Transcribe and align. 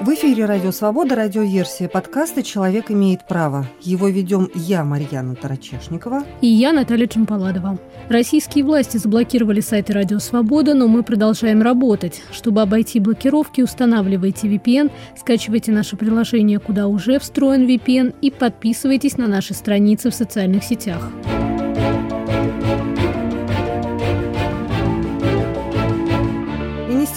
В 0.00 0.08
эфире 0.14 0.46
«Радио 0.46 0.70
Свобода», 0.72 1.14
радиоверсия 1.14 1.86
подкаста 1.86 2.42
«Человек 2.42 2.90
имеет 2.90 3.26
право». 3.28 3.66
Его 3.82 4.08
ведем 4.08 4.48
я, 4.54 4.82
Марьяна 4.82 5.34
Тарачешникова. 5.34 6.22
И 6.40 6.46
я, 6.46 6.72
Наталья 6.72 7.06
Чемпаладова. 7.06 7.78
Российские 8.08 8.64
власти 8.64 8.96
заблокировали 8.96 9.60
сайты 9.60 9.92
«Радио 9.92 10.18
Свобода», 10.18 10.72
но 10.72 10.88
мы 10.88 11.02
продолжаем 11.02 11.60
работать. 11.60 12.22
Чтобы 12.32 12.62
обойти 12.62 12.98
блокировки, 12.98 13.60
устанавливайте 13.60 14.48
VPN, 14.48 14.90
скачивайте 15.18 15.70
наше 15.70 15.98
приложение, 15.98 16.60
куда 16.60 16.86
уже 16.86 17.18
встроен 17.18 17.66
VPN, 17.66 18.14
и 18.22 18.30
подписывайтесь 18.30 19.18
на 19.18 19.26
наши 19.26 19.52
страницы 19.52 20.10
в 20.10 20.14
социальных 20.14 20.64
сетях. 20.64 21.10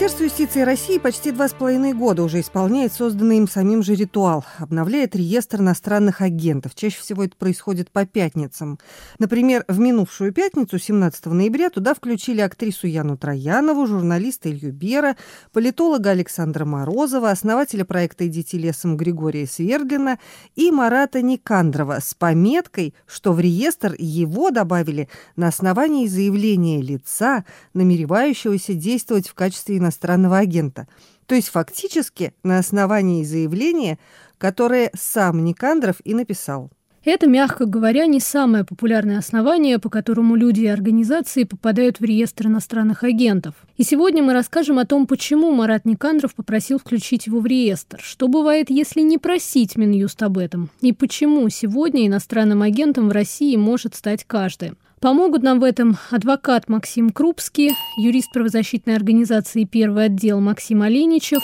Министерство 0.03 0.25
юстиции 0.25 0.61
России 0.63 0.97
почти 0.97 1.31
два 1.31 1.47
с 1.47 1.53
половиной 1.53 1.93
года 1.93 2.23
уже 2.23 2.41
исполняет 2.41 2.91
созданный 2.91 3.37
им 3.37 3.47
самим 3.47 3.81
же 3.83 3.95
ритуал. 3.95 4.43
Обновляет 4.57 5.15
реестр 5.15 5.61
иностранных 5.61 6.19
агентов. 6.19 6.75
Чаще 6.75 6.99
всего 6.99 7.23
это 7.23 7.37
происходит 7.37 7.89
по 7.89 8.05
пятницам. 8.05 8.79
Например, 9.17 9.63
в 9.69 9.79
минувшую 9.79 10.33
пятницу, 10.33 10.77
17 10.77 11.27
ноября, 11.27 11.69
туда 11.69 11.93
включили 11.93 12.41
актрису 12.41 12.85
Яну 12.87 13.15
Троянову, 13.15 13.87
журналиста 13.87 14.51
Илью 14.51 14.73
Бера, 14.73 15.15
политолога 15.53 16.09
Александра 16.09 16.65
Морозова, 16.65 17.31
основателя 17.31 17.85
проекта 17.85 18.27
«Идите 18.27 18.57
лесом» 18.57 18.97
Григория 18.97 19.47
Свердлина 19.47 20.19
и 20.57 20.69
Марата 20.69 21.21
Никандрова 21.21 22.01
с 22.01 22.13
пометкой, 22.13 22.93
что 23.05 23.31
в 23.31 23.39
реестр 23.39 23.95
его 23.97 24.51
добавили 24.51 25.07
на 25.37 25.47
основании 25.47 26.07
заявления 26.07 26.81
лица, 26.81 27.45
намеревающегося 27.73 28.73
действовать 28.73 29.29
в 29.29 29.33
качестве 29.33 29.77
иностранного 29.77 29.92
иностранного 29.93 30.39
агента. 30.39 30.87
То 31.27 31.35
есть 31.35 31.49
фактически 31.49 32.33
на 32.43 32.57
основании 32.57 33.23
заявления, 33.23 33.97
которое 34.37 34.91
сам 34.95 35.43
Никандров 35.43 35.97
и 36.03 36.13
написал. 36.13 36.71
Это, 37.05 37.27
мягко 37.27 37.65
говоря, 37.65 38.05
не 38.05 38.21
самое 38.21 38.63
популярное 38.63 39.17
основание, 39.17 39.77
по 39.77 39.89
которому 39.89 40.35
люди 40.35 40.61
и 40.61 40.67
организации 40.67 41.43
попадают 41.43 41.99
в 41.99 42.03
реестр 42.05 42.47
иностранных 42.47 43.03
агентов. 43.03 43.55
И 43.75 43.83
сегодня 43.83 44.23
мы 44.23 44.31
расскажем 44.31 44.79
о 44.79 44.85
том, 44.85 45.05
почему 45.05 45.51
Марат 45.51 45.83
Никандров 45.83 46.33
попросил 46.33 46.79
включить 46.79 47.27
его 47.27 47.41
в 47.41 47.45
реестр, 47.45 47.99
что 48.01 48.29
бывает, 48.29 48.69
если 48.69 49.01
не 49.01 49.17
просить 49.17 49.75
Минюст 49.75 50.23
об 50.23 50.37
этом, 50.37 50.69
и 50.79 50.93
почему 50.93 51.47
сегодня 51.49 52.07
иностранным 52.07 52.61
агентом 52.61 53.09
в 53.09 53.11
России 53.11 53.57
может 53.57 53.95
стать 53.95 54.23
каждый. 54.23 54.71
Помогут 55.03 55.43
нам 55.43 55.59
в 55.59 55.65
этом 55.65 55.97
адвокат 56.11 56.69
Максим 56.69 57.09
Крупский, 57.09 57.71
юрист 57.97 58.31
правозащитной 58.31 58.95
организации 58.95 59.65
«Первый 59.65 60.05
отдел» 60.05 60.39
Максим 60.39 60.81
Оленичев, 60.81 61.43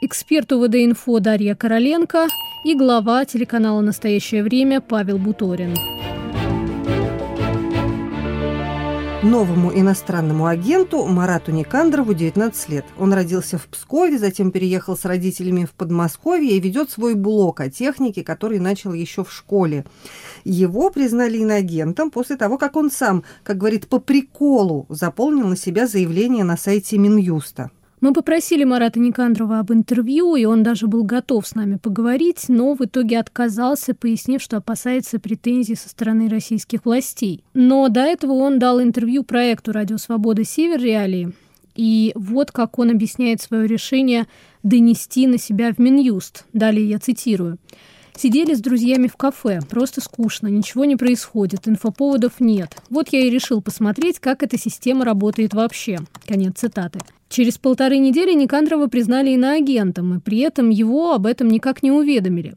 эксперт 0.00 0.52
УВД-инфо 0.52 1.18
Дарья 1.18 1.56
Короленко 1.56 2.28
и 2.64 2.76
глава 2.76 3.24
телеканала 3.24 3.80
«Настоящее 3.80 4.44
время» 4.44 4.80
Павел 4.80 5.18
Буторин. 5.18 5.74
Новому 9.22 9.70
иностранному 9.70 10.46
агенту 10.46 11.04
Марату 11.04 11.52
Никандрову 11.52 12.14
19 12.14 12.68
лет. 12.70 12.86
Он 12.98 13.12
родился 13.12 13.58
в 13.58 13.66
Пскове, 13.66 14.18
затем 14.18 14.50
переехал 14.50 14.96
с 14.96 15.04
родителями 15.04 15.66
в 15.66 15.72
Подмосковье 15.72 16.56
и 16.56 16.60
ведет 16.60 16.90
свой 16.90 17.14
блог 17.14 17.60
о 17.60 17.68
технике, 17.68 18.24
который 18.24 18.58
начал 18.60 18.94
еще 18.94 19.22
в 19.22 19.30
школе. 19.30 19.84
Его 20.44 20.88
признали 20.88 21.36
иноагентом 21.36 22.10
после 22.10 22.36
того, 22.36 22.56
как 22.56 22.76
он 22.76 22.90
сам, 22.90 23.22
как 23.42 23.58
говорит, 23.58 23.88
по 23.88 23.98
приколу 23.98 24.86
заполнил 24.88 25.48
на 25.48 25.56
себя 25.56 25.86
заявление 25.86 26.44
на 26.44 26.56
сайте 26.56 26.96
Минюста. 26.96 27.70
Мы 28.00 28.14
попросили 28.14 28.64
Марата 28.64 28.98
Никандрова 28.98 29.58
об 29.58 29.72
интервью, 29.72 30.34
и 30.34 30.46
он 30.46 30.62
даже 30.62 30.86
был 30.86 31.04
готов 31.04 31.46
с 31.46 31.54
нами 31.54 31.76
поговорить, 31.76 32.46
но 32.48 32.74
в 32.74 32.82
итоге 32.82 33.18
отказался, 33.18 33.94
пояснив, 33.94 34.40
что 34.40 34.56
опасается 34.56 35.20
претензий 35.20 35.74
со 35.74 35.90
стороны 35.90 36.30
российских 36.30 36.86
властей. 36.86 37.44
Но 37.52 37.88
до 37.90 38.00
этого 38.00 38.32
он 38.32 38.58
дал 38.58 38.80
интервью 38.82 39.22
проекту 39.22 39.72
«Радио 39.72 39.98
Свобода. 39.98 40.44
Север. 40.44 40.80
Реалии». 40.80 41.32
И 41.76 42.12
вот 42.14 42.50
как 42.52 42.78
он 42.78 42.90
объясняет 42.90 43.42
свое 43.42 43.66
решение 43.66 44.26
донести 44.62 45.26
на 45.26 45.38
себя 45.38 45.72
в 45.72 45.78
Минюст. 45.78 46.46
Далее 46.52 46.88
я 46.88 46.98
цитирую. 46.98 47.58
Сидели 48.20 48.52
с 48.52 48.60
друзьями 48.60 49.08
в 49.08 49.16
кафе. 49.16 49.60
Просто 49.70 50.02
скучно, 50.02 50.48
ничего 50.48 50.84
не 50.84 50.96
происходит, 50.96 51.66
инфоповодов 51.66 52.32
нет. 52.38 52.76
Вот 52.90 53.08
я 53.12 53.20
и 53.20 53.30
решил 53.30 53.62
посмотреть, 53.62 54.18
как 54.18 54.42
эта 54.42 54.58
система 54.58 55.06
работает 55.06 55.54
вообще. 55.54 56.00
Конец 56.26 56.58
цитаты. 56.58 56.98
Через 57.30 57.56
полторы 57.56 57.96
недели 57.96 58.34
Никандрова 58.34 58.88
признали 58.88 59.30
иноагентом, 59.30 60.18
и 60.18 60.20
при 60.20 60.40
этом 60.40 60.68
его 60.68 61.14
об 61.14 61.24
этом 61.24 61.48
никак 61.48 61.82
не 61.82 61.92
уведомили. 61.92 62.56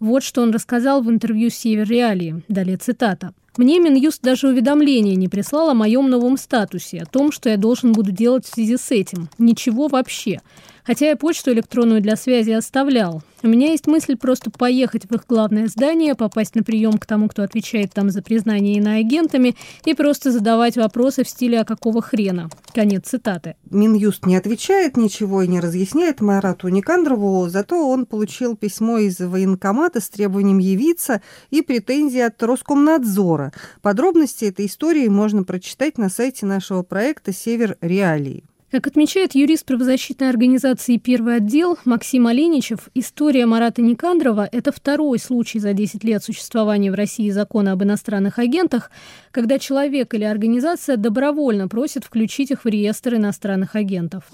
Вот 0.00 0.22
что 0.22 0.40
он 0.40 0.52
рассказал 0.52 1.02
в 1.02 1.10
интервью 1.10 1.50
«Север 1.50 1.86
Реалии». 1.86 2.42
Далее 2.48 2.78
цитата. 2.78 3.34
«Мне 3.58 3.80
Минюст 3.80 4.22
даже 4.22 4.48
уведомления 4.48 5.16
не 5.16 5.28
прислал 5.28 5.68
о 5.68 5.74
моем 5.74 6.08
новом 6.08 6.38
статусе, 6.38 7.02
о 7.02 7.06
том, 7.06 7.30
что 7.30 7.50
я 7.50 7.58
должен 7.58 7.92
буду 7.92 8.10
делать 8.10 8.46
в 8.46 8.54
связи 8.54 8.78
с 8.78 8.90
этим. 8.90 9.28
Ничего 9.36 9.88
вообще. 9.88 10.40
Хотя 10.84 11.06
я 11.06 11.16
почту 11.16 11.52
электронную 11.52 12.02
для 12.02 12.16
связи 12.16 12.50
оставлял. 12.50 13.22
У 13.42 13.48
меня 13.48 13.70
есть 13.70 13.86
мысль 13.86 14.16
просто 14.16 14.50
поехать 14.50 15.04
в 15.04 15.14
их 15.14 15.26
главное 15.26 15.66
здание, 15.66 16.14
попасть 16.14 16.54
на 16.54 16.62
прием 16.62 16.98
к 16.98 17.06
тому, 17.06 17.28
кто 17.28 17.42
отвечает 17.42 17.92
там 17.92 18.10
за 18.10 18.22
признание 18.22 18.76
иноагентами, 18.76 19.54
и 19.84 19.94
просто 19.94 20.30
задавать 20.30 20.76
вопросы 20.76 21.24
в 21.24 21.28
стиле 21.28 21.60
«а 21.60 21.64
какого 21.64 22.02
хрена?». 22.02 22.50
Конец 22.74 23.08
цитаты. 23.08 23.56
Минюст 23.70 24.26
не 24.26 24.36
отвечает 24.36 24.96
ничего 24.96 25.42
и 25.42 25.48
не 25.48 25.60
разъясняет 25.60 26.20
Марату 26.20 26.68
Никандрову, 26.68 27.48
зато 27.48 27.88
он 27.88 28.06
получил 28.06 28.56
письмо 28.56 28.98
из 28.98 29.20
военкомата 29.20 30.00
с 30.00 30.08
требованием 30.08 30.58
явиться 30.58 31.22
и 31.50 31.62
претензии 31.62 32.20
от 32.20 32.42
Роскомнадзора. 32.42 33.52
Подробности 33.82 34.46
этой 34.46 34.66
истории 34.66 35.08
можно 35.08 35.44
прочитать 35.44 35.98
на 35.98 36.08
сайте 36.08 36.46
нашего 36.46 36.82
проекта 36.82 37.32
«Север 37.32 37.76
Реалии». 37.80 38.44
Как 38.74 38.88
отмечает 38.88 39.36
юрист 39.36 39.66
правозащитной 39.66 40.28
организации 40.30 40.96
«Первый 40.96 41.36
отдел» 41.36 41.78
Максим 41.84 42.26
Оленичев, 42.26 42.88
история 42.92 43.46
Марата 43.46 43.80
Никандрова– 43.80 44.48
это 44.52 44.72
второй 44.72 45.20
случай 45.20 45.60
за 45.60 45.74
10 45.74 46.02
лет 46.02 46.24
существования 46.24 46.90
в 46.90 46.96
России 46.96 47.30
закона 47.30 47.70
об 47.70 47.84
иностранных 47.84 48.40
агентах, 48.40 48.90
когда 49.30 49.60
человек 49.60 50.12
или 50.14 50.24
организация 50.24 50.96
добровольно 50.96 51.68
просит 51.68 52.02
включить 52.02 52.50
их 52.50 52.64
в 52.64 52.68
реестр 52.68 53.14
иностранных 53.14 53.76
агентов 53.76 54.24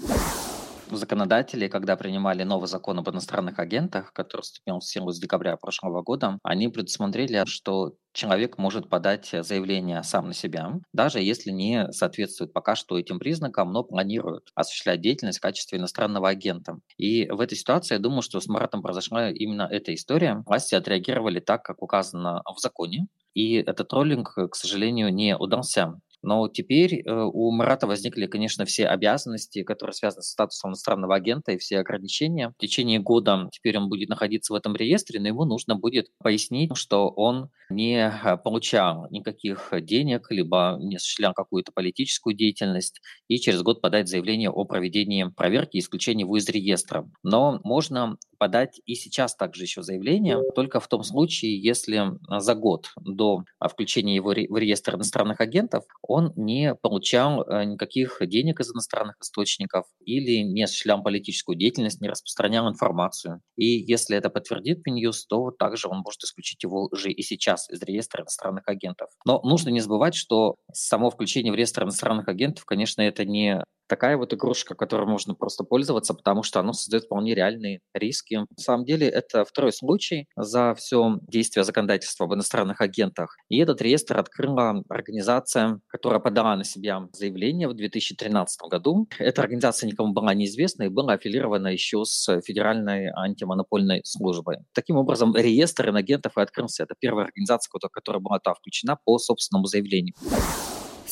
законодатели, 0.97 1.67
когда 1.67 1.95
принимали 1.95 2.43
новый 2.43 2.67
закон 2.67 2.99
об 2.99 3.09
иностранных 3.09 3.59
агентах, 3.59 4.13
который 4.13 4.41
вступил 4.41 4.79
в 4.79 4.85
силу 4.85 5.11
с 5.11 5.19
декабря 5.19 5.57
прошлого 5.57 6.01
года, 6.01 6.39
они 6.43 6.67
предусмотрели, 6.67 7.43
что 7.45 7.93
человек 8.13 8.57
может 8.57 8.89
подать 8.89 9.29
заявление 9.31 10.03
сам 10.03 10.27
на 10.27 10.33
себя, 10.33 10.73
даже 10.93 11.19
если 11.19 11.51
не 11.51 11.91
соответствует 11.91 12.53
пока 12.53 12.75
что 12.75 12.99
этим 12.99 13.19
признакам, 13.19 13.71
но 13.71 13.83
планирует 13.83 14.49
осуществлять 14.55 15.01
деятельность 15.01 15.39
в 15.39 15.41
качестве 15.41 15.79
иностранного 15.79 16.29
агента. 16.29 16.77
И 16.97 17.27
в 17.27 17.39
этой 17.39 17.57
ситуации 17.57 17.95
я 17.95 17.99
думаю, 17.99 18.21
что 18.21 18.39
с 18.39 18.47
Маратом 18.47 18.81
произошла 18.81 19.29
именно 19.29 19.67
эта 19.69 19.93
история. 19.93 20.43
Власти 20.45 20.75
отреагировали 20.75 21.39
так, 21.39 21.63
как 21.63 21.81
указано 21.81 22.41
в 22.45 22.59
законе, 22.59 23.07
и 23.33 23.55
этот 23.55 23.87
троллинг, 23.89 24.33
к 24.35 24.55
сожалению, 24.55 25.13
не 25.13 25.37
удался. 25.37 25.93
Но 26.23 26.47
теперь 26.47 27.01
э, 27.01 27.11
у 27.11 27.51
Марата 27.51 27.87
возникли, 27.87 28.27
конечно, 28.27 28.65
все 28.65 28.87
обязанности, 28.87 29.63
которые 29.63 29.93
связаны 29.93 30.23
с 30.23 30.31
статусом 30.31 30.71
иностранного 30.71 31.15
агента 31.15 31.51
и 31.51 31.57
все 31.57 31.79
ограничения. 31.79 32.49
В 32.49 32.61
течение 32.61 32.99
года 32.99 33.49
теперь 33.51 33.77
он 33.77 33.89
будет 33.89 34.09
находиться 34.09 34.53
в 34.53 34.55
этом 34.55 34.75
реестре, 34.75 35.19
но 35.19 35.27
ему 35.27 35.45
нужно 35.45 35.75
будет 35.75 36.07
пояснить, 36.19 36.75
что 36.75 37.09
он 37.09 37.49
не 37.69 38.07
э, 38.07 38.37
получал 38.37 39.07
никаких 39.09 39.73
денег, 39.81 40.27
либо 40.29 40.77
не 40.79 40.97
осуществлял 40.97 41.33
какую-то 41.33 41.71
политическую 41.71 42.35
деятельность, 42.35 43.01
и 43.27 43.37
через 43.37 43.61
год 43.63 43.81
подать 43.81 44.07
заявление 44.07 44.49
о 44.49 44.65
проведении 44.65 45.23
проверки 45.23 45.77
и 45.77 45.79
исключении 45.79 46.23
его 46.23 46.37
из 46.37 46.47
реестра. 46.49 47.09
Но 47.23 47.59
можно 47.63 48.17
подать 48.41 48.81
и 48.87 48.95
сейчас 48.95 49.35
также 49.35 49.65
еще 49.65 49.83
заявление, 49.83 50.39
только 50.55 50.79
в 50.79 50.87
том 50.87 51.03
случае, 51.03 51.61
если 51.61 52.13
за 52.27 52.55
год 52.55 52.87
до 52.99 53.43
а, 53.59 53.67
включения 53.67 54.15
его 54.15 54.29
в 54.31 54.57
реестр 54.57 54.95
иностранных 54.95 55.41
агентов 55.41 55.83
он 56.01 56.33
не 56.35 56.73
получал 56.73 57.43
э, 57.43 57.65
никаких 57.65 58.17
денег 58.21 58.59
из 58.59 58.71
иностранных 58.71 59.17
источников 59.21 59.85
или 60.03 60.41
не 60.41 60.63
осуществлял 60.63 61.03
политическую 61.03 61.55
деятельность, 61.55 62.01
не 62.01 62.09
распространял 62.09 62.67
информацию. 62.67 63.41
И 63.57 63.65
если 63.65 64.17
это 64.17 64.31
подтвердит 64.31 64.87
Минюст, 64.87 65.27
то 65.29 65.51
также 65.51 65.87
он 65.87 65.99
может 65.99 66.23
исключить 66.23 66.63
его 66.63 66.89
уже 66.91 67.11
и 67.11 67.21
сейчас 67.21 67.69
из 67.69 67.79
реестра 67.83 68.23
иностранных 68.23 68.67
агентов. 68.67 69.11
Но 69.23 69.39
нужно 69.43 69.69
не 69.69 69.81
забывать, 69.81 70.15
что 70.15 70.55
само 70.73 71.11
включение 71.11 71.53
в 71.53 71.55
реестр 71.55 71.83
иностранных 71.83 72.27
агентов, 72.27 72.65
конечно, 72.65 73.03
это 73.03 73.23
не 73.23 73.63
такая 73.91 74.15
вот 74.15 74.33
игрушка, 74.33 74.73
которой 74.73 75.05
можно 75.05 75.35
просто 75.35 75.65
пользоваться, 75.65 76.13
потому 76.13 76.43
что 76.43 76.61
оно 76.61 76.71
создает 76.71 77.03
вполне 77.03 77.35
реальные 77.35 77.81
риски. 77.93 78.35
На 78.35 78.63
самом 78.63 78.85
деле 78.85 79.05
это 79.05 79.43
второй 79.43 79.73
случай 79.73 80.27
за 80.37 80.73
все 80.75 81.19
действие 81.27 81.65
законодательства 81.65 82.25
об 82.25 82.33
иностранных 82.33 82.79
агентах. 82.79 83.35
И 83.49 83.57
этот 83.57 83.81
реестр 83.81 84.17
открыла 84.17 84.81
организация, 84.87 85.81
которая 85.87 86.21
подала 86.21 86.55
на 86.55 86.63
себя 86.63 87.05
заявление 87.11 87.67
в 87.67 87.73
2013 87.73 88.61
году. 88.69 89.09
Эта 89.19 89.41
организация 89.41 89.87
никому 89.87 90.13
была 90.13 90.33
неизвестна 90.33 90.83
и 90.83 90.87
была 90.87 91.15
аффилирована 91.15 91.67
еще 91.67 92.05
с 92.05 92.39
Федеральной 92.45 93.09
антимонопольной 93.13 94.03
службой. 94.05 94.59
Таким 94.73 94.95
образом, 94.95 95.35
реестр 95.35 95.89
инагентов 95.89 96.37
и 96.37 96.41
открылся. 96.41 96.83
Это 96.83 96.95
первая 96.97 97.25
организация, 97.25 97.69
которая 97.91 98.21
была 98.21 98.39
та 98.39 98.53
включена 98.53 98.97
по 99.03 99.19
собственному 99.19 99.65
заявлению. 99.65 100.15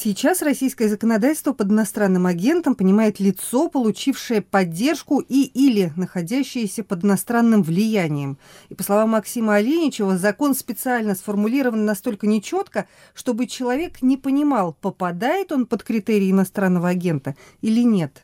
Сейчас 0.02 0.42
российское 0.42 0.88
законодательство 0.88 1.52
под 1.52 1.72
иностранным 1.72 2.26
агентом 2.26 2.74
понимает 2.74 3.20
лицо, 3.20 3.68
получившее 3.68 4.42
поддержку 4.42 5.20
и 5.20 5.44
или 5.44 5.92
находящееся 5.98 6.86
под 6.86 7.04
иностранным 7.04 7.64
влиянием. 7.64 8.38
И 8.70 8.76
по 8.76 8.84
словам 8.84 9.10
Максима 9.10 9.56
Оленичева, 9.56 10.18
закон 10.18 10.56
специально 10.56 11.16
сформулирован 11.16 11.84
настолько 11.84 12.28
нечетко, 12.28 12.88
чтобы 13.14 13.46
человек 13.46 14.02
не 14.02 14.16
понимал, 14.16 14.72
попадает 14.72 15.52
он 15.52 15.66
под 15.66 15.84
критерии 15.84 16.32
иностранного 16.32 16.88
агента 16.88 17.36
или 17.60 17.82
нет 17.82 18.24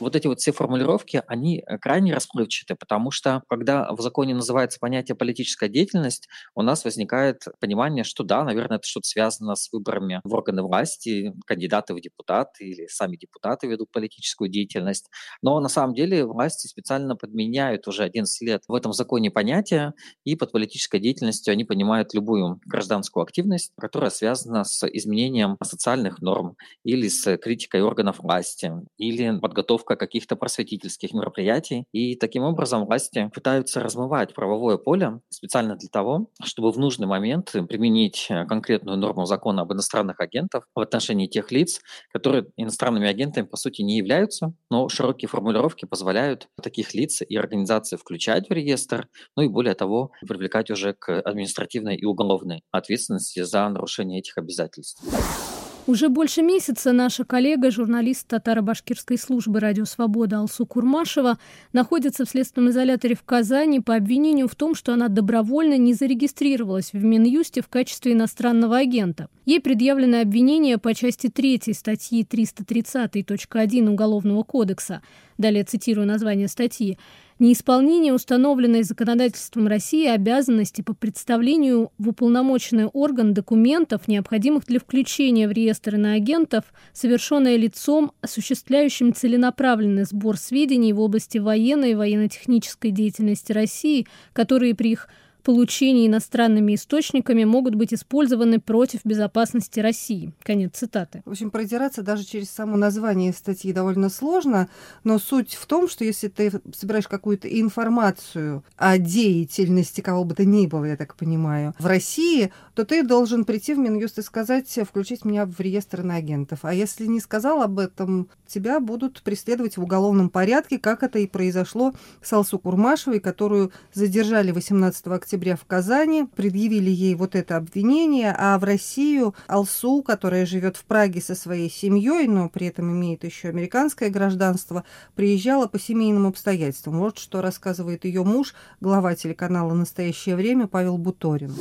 вот 0.00 0.16
эти 0.16 0.26
вот 0.26 0.40
все 0.40 0.52
формулировки, 0.52 1.22
они 1.26 1.62
э, 1.66 1.78
крайне 1.78 2.14
расплывчаты, 2.14 2.74
потому 2.74 3.10
что 3.10 3.42
когда 3.48 3.92
в 3.92 4.00
законе 4.00 4.34
называется 4.34 4.78
понятие 4.80 5.14
политическая 5.14 5.68
деятельность, 5.68 6.28
у 6.54 6.62
нас 6.62 6.84
возникает 6.84 7.44
понимание, 7.60 8.04
что 8.04 8.24
да, 8.24 8.44
наверное, 8.44 8.78
это 8.78 8.86
что-то 8.86 9.08
связано 9.08 9.54
с 9.54 9.70
выборами 9.72 10.20
в 10.24 10.32
органы 10.34 10.62
власти, 10.62 11.32
кандидаты 11.46 11.94
в 11.94 12.00
депутаты 12.00 12.64
или 12.64 12.86
сами 12.86 13.16
депутаты 13.16 13.66
ведут 13.66 13.90
политическую 13.92 14.48
деятельность. 14.48 15.08
Но 15.42 15.60
на 15.60 15.68
самом 15.68 15.94
деле 15.94 16.24
власти 16.24 16.66
специально 16.66 17.16
подменяют 17.16 17.86
уже 17.86 18.04
11 18.04 18.40
лет 18.42 18.62
в 18.66 18.74
этом 18.74 18.92
законе 18.92 19.30
понятия, 19.30 19.94
и 20.24 20.36
под 20.36 20.52
политической 20.52 21.00
деятельностью 21.00 21.52
они 21.52 21.64
понимают 21.64 22.14
любую 22.14 22.60
гражданскую 22.66 23.22
активность, 23.22 23.72
которая 23.78 24.10
связана 24.10 24.64
с 24.64 24.86
изменением 24.86 25.56
социальных 25.62 26.20
норм 26.20 26.56
или 26.84 27.08
с 27.08 27.36
критикой 27.38 27.82
органов 27.82 28.20
власти, 28.20 28.72
или 28.96 29.38
подготовкой 29.38 29.89
подготовка 29.90 29.96
каких-то 29.96 30.36
просветительских 30.36 31.12
мероприятий. 31.12 31.84
И 31.92 32.16
таким 32.16 32.42
образом 32.42 32.84
власти 32.86 33.30
пытаются 33.34 33.80
размывать 33.80 34.34
правовое 34.34 34.76
поле 34.76 35.20
специально 35.28 35.76
для 35.76 35.88
того, 35.88 36.28
чтобы 36.42 36.72
в 36.72 36.78
нужный 36.78 37.06
момент 37.06 37.52
применить 37.68 38.26
э, 38.30 38.46
конкретную 38.46 38.96
норму 38.96 39.26
закона 39.26 39.62
об 39.62 39.72
иностранных 39.72 40.20
агентах 40.20 40.66
в 40.74 40.80
отношении 40.80 41.26
тех 41.26 41.52
лиц, 41.52 41.80
которые 42.12 42.46
иностранными 42.56 43.08
агентами 43.08 43.46
по 43.46 43.56
сути 43.56 43.82
не 43.82 43.96
являются, 43.98 44.52
но 44.70 44.88
широкие 44.88 45.28
формулировки 45.28 45.86
позволяют 45.86 46.48
таких 46.62 46.94
лиц 46.94 47.22
и 47.22 47.36
организаций 47.36 47.98
включать 47.98 48.48
в 48.48 48.52
реестр, 48.52 49.08
ну 49.36 49.42
и 49.42 49.48
более 49.48 49.74
того, 49.74 50.10
привлекать 50.28 50.70
уже 50.70 50.92
к 50.92 51.20
административной 51.20 51.96
и 51.96 52.04
уголовной 52.04 52.62
ответственности 52.72 53.42
за 53.44 53.68
нарушение 53.68 54.20
этих 54.20 54.38
обязательств. 54.38 55.49
Уже 55.90 56.08
больше 56.08 56.42
месяца 56.42 56.92
наша 56.92 57.24
коллега, 57.24 57.72
журналист 57.72 58.28
татаро-башкирской 58.28 59.18
службы 59.18 59.58
«Радио 59.58 59.84
Свобода» 59.84 60.38
Алсу 60.38 60.64
Курмашева 60.64 61.36
находится 61.72 62.24
в 62.24 62.28
следственном 62.28 62.70
изоляторе 62.70 63.16
в 63.16 63.24
Казани 63.24 63.80
по 63.80 63.96
обвинению 63.96 64.46
в 64.46 64.54
том, 64.54 64.76
что 64.76 64.92
она 64.92 65.08
добровольно 65.08 65.76
не 65.76 65.92
зарегистрировалась 65.92 66.92
в 66.92 67.02
Минюсте 67.02 67.60
в 67.60 67.66
качестве 67.66 68.12
иностранного 68.12 68.78
агента. 68.78 69.26
Ей 69.46 69.60
предъявлено 69.60 70.20
обвинение 70.20 70.78
по 70.78 70.94
части 70.94 71.26
3 71.26 71.60
статьи 71.74 72.22
330.1 72.22 73.88
Уголовного 73.88 74.44
кодекса. 74.44 75.02
Далее 75.38 75.64
цитирую 75.64 76.06
название 76.06 76.46
статьи 76.46 76.98
неисполнение 77.40 78.12
установленной 78.12 78.82
законодательством 78.82 79.66
России 79.66 80.06
обязанности 80.06 80.82
по 80.82 80.94
представлению 80.94 81.90
в 81.98 82.10
уполномоченный 82.10 82.86
орган 82.86 83.34
документов, 83.34 84.06
необходимых 84.06 84.66
для 84.66 84.78
включения 84.78 85.48
в 85.48 85.52
реестр 85.52 85.96
иноагентов, 85.96 86.64
совершенное 86.92 87.56
лицом, 87.56 88.12
осуществляющим 88.20 89.14
целенаправленный 89.14 90.04
сбор 90.04 90.36
сведений 90.36 90.92
в 90.92 91.00
области 91.00 91.38
военной 91.38 91.92
и 91.92 91.94
военно-технической 91.94 92.90
деятельности 92.90 93.52
России, 93.52 94.06
которые 94.32 94.74
при 94.74 94.92
их 94.92 95.08
получения 95.42 96.06
иностранными 96.06 96.74
источниками 96.74 97.44
могут 97.44 97.74
быть 97.74 97.92
использованы 97.92 98.60
против 98.60 99.00
безопасности 99.04 99.80
России. 99.80 100.32
Конец 100.42 100.72
цитаты. 100.74 101.22
В 101.24 101.30
общем, 101.30 101.50
продираться 101.50 102.02
даже 102.02 102.24
через 102.24 102.50
само 102.50 102.76
название 102.76 103.32
статьи 103.32 103.72
довольно 103.72 104.08
сложно, 104.08 104.68
но 105.04 105.18
суть 105.18 105.54
в 105.54 105.66
том, 105.66 105.88
что 105.88 106.04
если 106.04 106.28
ты 106.28 106.52
собираешь 106.74 107.08
какую-то 107.08 107.48
информацию 107.48 108.64
о 108.76 108.98
деятельности 108.98 110.00
кого 110.00 110.24
бы 110.24 110.34
то 110.34 110.44
ни 110.44 110.66
было, 110.66 110.84
я 110.84 110.96
так 110.96 111.16
понимаю, 111.16 111.74
в 111.78 111.86
России, 111.86 112.52
то 112.80 112.86
ты 112.86 113.02
должен 113.02 113.44
прийти 113.44 113.74
в 113.74 113.78
Минюст 113.78 114.18
и 114.18 114.22
сказать, 114.22 114.78
включить 114.88 115.26
меня 115.26 115.44
в 115.44 115.60
реестр 115.60 116.00
иноагентов. 116.00 116.60
А 116.62 116.72
если 116.72 117.04
не 117.04 117.20
сказал 117.20 117.60
об 117.60 117.78
этом, 117.78 118.30
тебя 118.46 118.80
будут 118.80 119.20
преследовать 119.20 119.76
в 119.76 119.82
уголовном 119.82 120.30
порядке, 120.30 120.78
как 120.78 121.02
это 121.02 121.18
и 121.18 121.26
произошло 121.26 121.92
с 122.22 122.32
Алсу 122.32 122.58
Курмашевой, 122.58 123.20
которую 123.20 123.70
задержали 123.92 124.50
18 124.50 125.06
октября 125.08 125.40
октября 125.50 125.56
в 125.56 125.64
Казани, 125.66 126.24
предъявили 126.24 126.90
ей 126.90 127.14
вот 127.14 127.34
это 127.34 127.56
обвинение, 127.56 128.34
а 128.36 128.58
в 128.58 128.64
Россию 128.64 129.34
Алсу, 129.46 130.02
которая 130.02 130.46
живет 130.46 130.76
в 130.76 130.84
Праге 130.84 131.20
со 131.20 131.34
своей 131.34 131.70
семьей, 131.70 132.28
но 132.28 132.48
при 132.48 132.68
этом 132.68 132.90
имеет 132.92 133.24
еще 133.24 133.48
американское 133.48 134.08
гражданство, 134.08 134.84
приезжала 135.14 135.66
по 135.66 135.78
семейным 135.78 136.26
обстоятельствам. 136.26 136.98
Вот 136.98 137.18
что 137.18 137.42
рассказывает 137.42 138.06
ее 138.06 138.24
муж, 138.24 138.54
глава 138.80 139.14
телеканала 139.14 139.74
«Настоящее 139.74 140.36
время» 140.36 140.66
Павел 140.66 140.96
Буторин. 140.96 141.52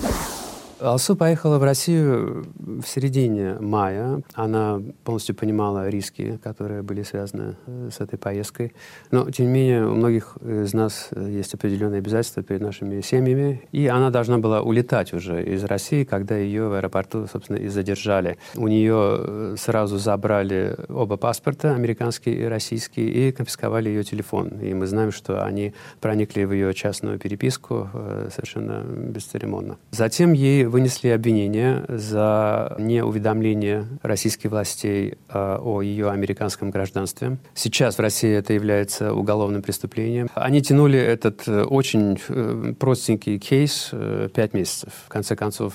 Алсу 0.81 1.16
поехала 1.16 1.58
в 1.58 1.64
Россию 1.64 2.46
в 2.58 2.86
середине 2.86 3.56
мая. 3.60 4.22
Она 4.34 4.81
полностью 5.04 5.36
понимала 5.36 5.90
риски, 5.90 6.40
которые 6.42 6.84
были 6.84 7.04
связаны 7.04 7.56
э, 7.66 7.90
с 7.92 8.00
этой 8.00 8.18
поездкой. 8.18 8.74
Но, 9.12 9.30
тем 9.30 9.48
не 9.48 9.52
менее, 9.52 9.88
у 9.88 9.96
многих 9.96 10.38
из 10.42 10.74
нас 10.74 11.10
есть 11.16 11.54
определенные 11.54 12.00
обязательства 12.00 12.44
перед 12.44 12.62
нашими 12.62 13.02
семьями. 13.02 13.68
И 13.72 13.88
она 13.88 14.10
должна 14.10 14.38
была 14.38 14.62
улетать 14.62 15.14
уже 15.14 15.44
из 15.44 15.64
России, 15.66 16.04
когда 16.06 16.38
ее 16.38 16.70
в 16.70 16.74
аэропорту, 16.74 17.28
собственно, 17.28 17.58
и 17.58 17.68
задержали. 17.68 18.38
У 18.56 18.68
нее 18.68 19.18
э, 19.20 19.56
сразу 19.58 19.98
забрали 19.98 20.78
оба 20.88 21.18
паспорта, 21.18 21.76
американский 21.76 22.34
и 22.34 22.44
российский, 22.44 23.10
и 23.10 23.31
конфисковали 23.31 23.90
ее 23.90 24.04
телефон. 24.04 24.60
И 24.62 24.74
мы 24.74 24.88
знаем, 24.88 25.12
что 25.12 25.44
они 25.44 25.74
проникли 26.00 26.46
в 26.46 26.54
ее 26.54 26.74
частную 26.74 27.20
переписку 27.20 27.90
э, 27.94 28.30
совершенно 28.34 28.81
бесцеремонно. 28.84 29.78
Затем 29.92 30.31
ей 30.31 30.69
вынесли 30.69 31.10
обвинение 31.10 31.83
за 31.88 32.75
неуведомление 32.80 33.88
российских 34.01 34.51
властей 34.51 35.18
э, 35.30 35.57
о 35.60 35.81
ее 35.81 36.12
американском 36.12 36.69
гражданстве. 36.69 37.38
Сейчас 37.54 37.98
в 37.98 38.01
России 38.01 38.31
это 38.31 38.54
является 38.54 39.13
уголовным 39.13 39.62
преступлением. 39.62 40.30
Они 40.36 40.62
тянули 40.62 41.00
этот 41.00 41.48
э, 41.48 41.63
очень 41.63 42.19
э, 42.30 42.73
простенький 42.80 43.40
кейс 43.40 43.92
пять 44.33 44.54
месяцев. 44.54 44.94
В 45.06 45.09
конце 45.09 45.35
концов, 45.35 45.73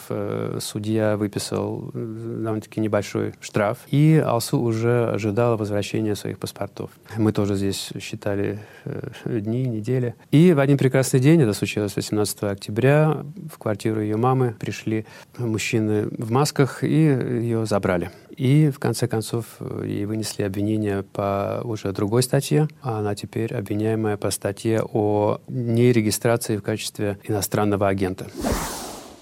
судья 0.60 1.16
выписал 1.16 1.90
довольно-таки 1.92 2.80
небольшой 2.80 3.34
штраф, 3.40 3.78
и 3.90 4.22
Алсу 4.24 4.58
уже 4.58 5.10
ожидала 5.10 5.56
возвращения 5.56 6.14
своих 6.14 6.38
паспортов. 6.38 6.90
Мы 7.16 7.32
тоже 7.32 7.56
здесь 7.56 7.90
считали 8.00 8.60
дни, 9.24 9.64
недели. 9.64 10.14
И 10.30 10.52
в 10.52 10.60
один 10.60 10.78
прекрасный 10.78 11.20
день, 11.20 11.42
это 11.42 11.52
случилось 11.52 11.96
18 11.96 12.44
октября, 12.44 13.24
в 13.52 13.58
квартиру 13.58 14.00
ее 14.00 14.16
мамы 14.16 14.54
пришли 14.58 14.83
пришли 14.84 15.06
мужчины 15.38 16.08
в 16.18 16.30
масках 16.30 16.84
и 16.84 16.88
ее 16.88 17.66
забрали. 17.66 18.10
И 18.36 18.70
в 18.70 18.78
конце 18.78 19.06
концов 19.06 19.44
ей 19.84 20.06
вынесли 20.06 20.42
обвинение 20.42 21.02
по 21.02 21.60
уже 21.64 21.92
другой 21.92 22.22
статье. 22.22 22.68
А 22.82 22.98
она 22.98 23.14
теперь 23.14 23.54
обвиняемая 23.54 24.16
по 24.16 24.30
статье 24.30 24.82
о 24.82 25.40
нерегистрации 25.48 26.56
в 26.56 26.62
качестве 26.62 27.18
иностранного 27.24 27.88
агента. 27.88 28.26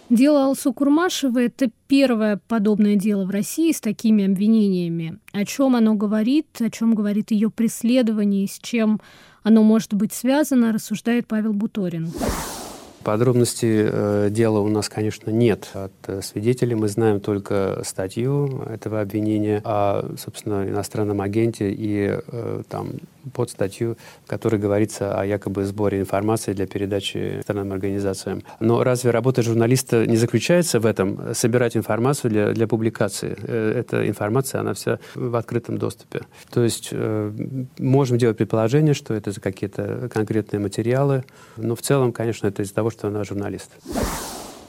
Дело 0.09 0.45
Алсу 0.45 0.75
Курмашевой– 0.75 1.47
это 1.47 1.71
первое 1.89 2.39
подобное 2.47 2.97
дело 2.97 3.25
в 3.25 3.31
России 3.31 3.73
с 3.73 3.81
такими 3.81 4.27
обвинениями. 4.27 5.19
О 5.33 5.45
чем 5.47 5.75
оно 5.75 5.95
говорит, 5.95 6.47
о 6.61 6.71
чем 6.71 6.95
говорит 6.95 7.31
ее 7.31 7.51
преследование, 7.51 8.47
с 8.47 8.59
чем 8.59 9.01
оно 9.43 9.63
может 9.63 9.95
быть 9.95 10.13
связано, 10.13 10.73
рассуждает 10.73 11.27
Павел 11.27 11.55
Буторин. 11.55 12.13
Подробностей 13.05 13.85
э, 13.85 14.29
дела 14.31 14.61
у 14.61 14.69
нас, 14.69 14.89
конечно, 14.89 15.31
нет 15.31 15.71
от 15.75 15.93
э, 16.07 16.23
свидетелей. 16.23 16.75
Мы 16.75 16.89
знаем 16.89 17.21
только 17.21 17.83
статью 17.85 18.63
этого 18.63 19.01
обвинения 19.01 19.61
о, 19.65 20.15
собственно, 20.19 20.69
иностранном 20.69 21.21
агенте 21.21 21.71
и 21.71 22.19
э, 22.27 22.63
там 22.69 22.91
под 23.33 23.51
статью, 23.51 23.97
в 24.25 24.29
которой 24.29 24.61
говорится 24.61 25.19
о 25.19 25.25
якобы 25.25 25.65
сборе 25.65 26.01
информации 26.01 26.53
для 26.53 26.67
передачи 26.67 27.35
иностранным 27.35 27.73
организациям. 27.73 28.43
Но 28.61 28.83
разве 28.83 29.11
работа 29.11 29.43
журналиста 29.43 30.07
не 30.07 30.17
заключается 30.17 30.81
в 30.81 30.87
этом, 30.87 31.35
собирать 31.35 31.77
информацию 31.77 32.31
для, 32.31 32.53
для 32.53 32.67
публикации? 32.67 33.37
Э, 33.43 33.81
эта 33.81 34.09
информация, 34.09 34.61
она 34.61 34.75
вся 34.75 34.99
в 35.15 35.37
открытом 35.37 35.79
доступе. 35.79 36.23
То 36.51 36.63
есть 36.63 36.89
э, 36.93 37.33
можем 37.79 38.19
делать 38.19 38.37
предположение, 38.37 38.95
что 38.95 39.15
это 39.15 39.33
за 39.33 39.41
какие-то 39.41 40.09
конкретные 40.13 40.61
материалы, 40.61 41.25
но 41.57 41.75
в 41.75 41.83
целом, 41.83 42.13
конечно, 42.13 42.47
это 42.47 42.63
из-за 42.63 42.75
того, 42.75 42.91
что 42.91 43.09
она 43.09 43.25
журналист. 43.25 43.71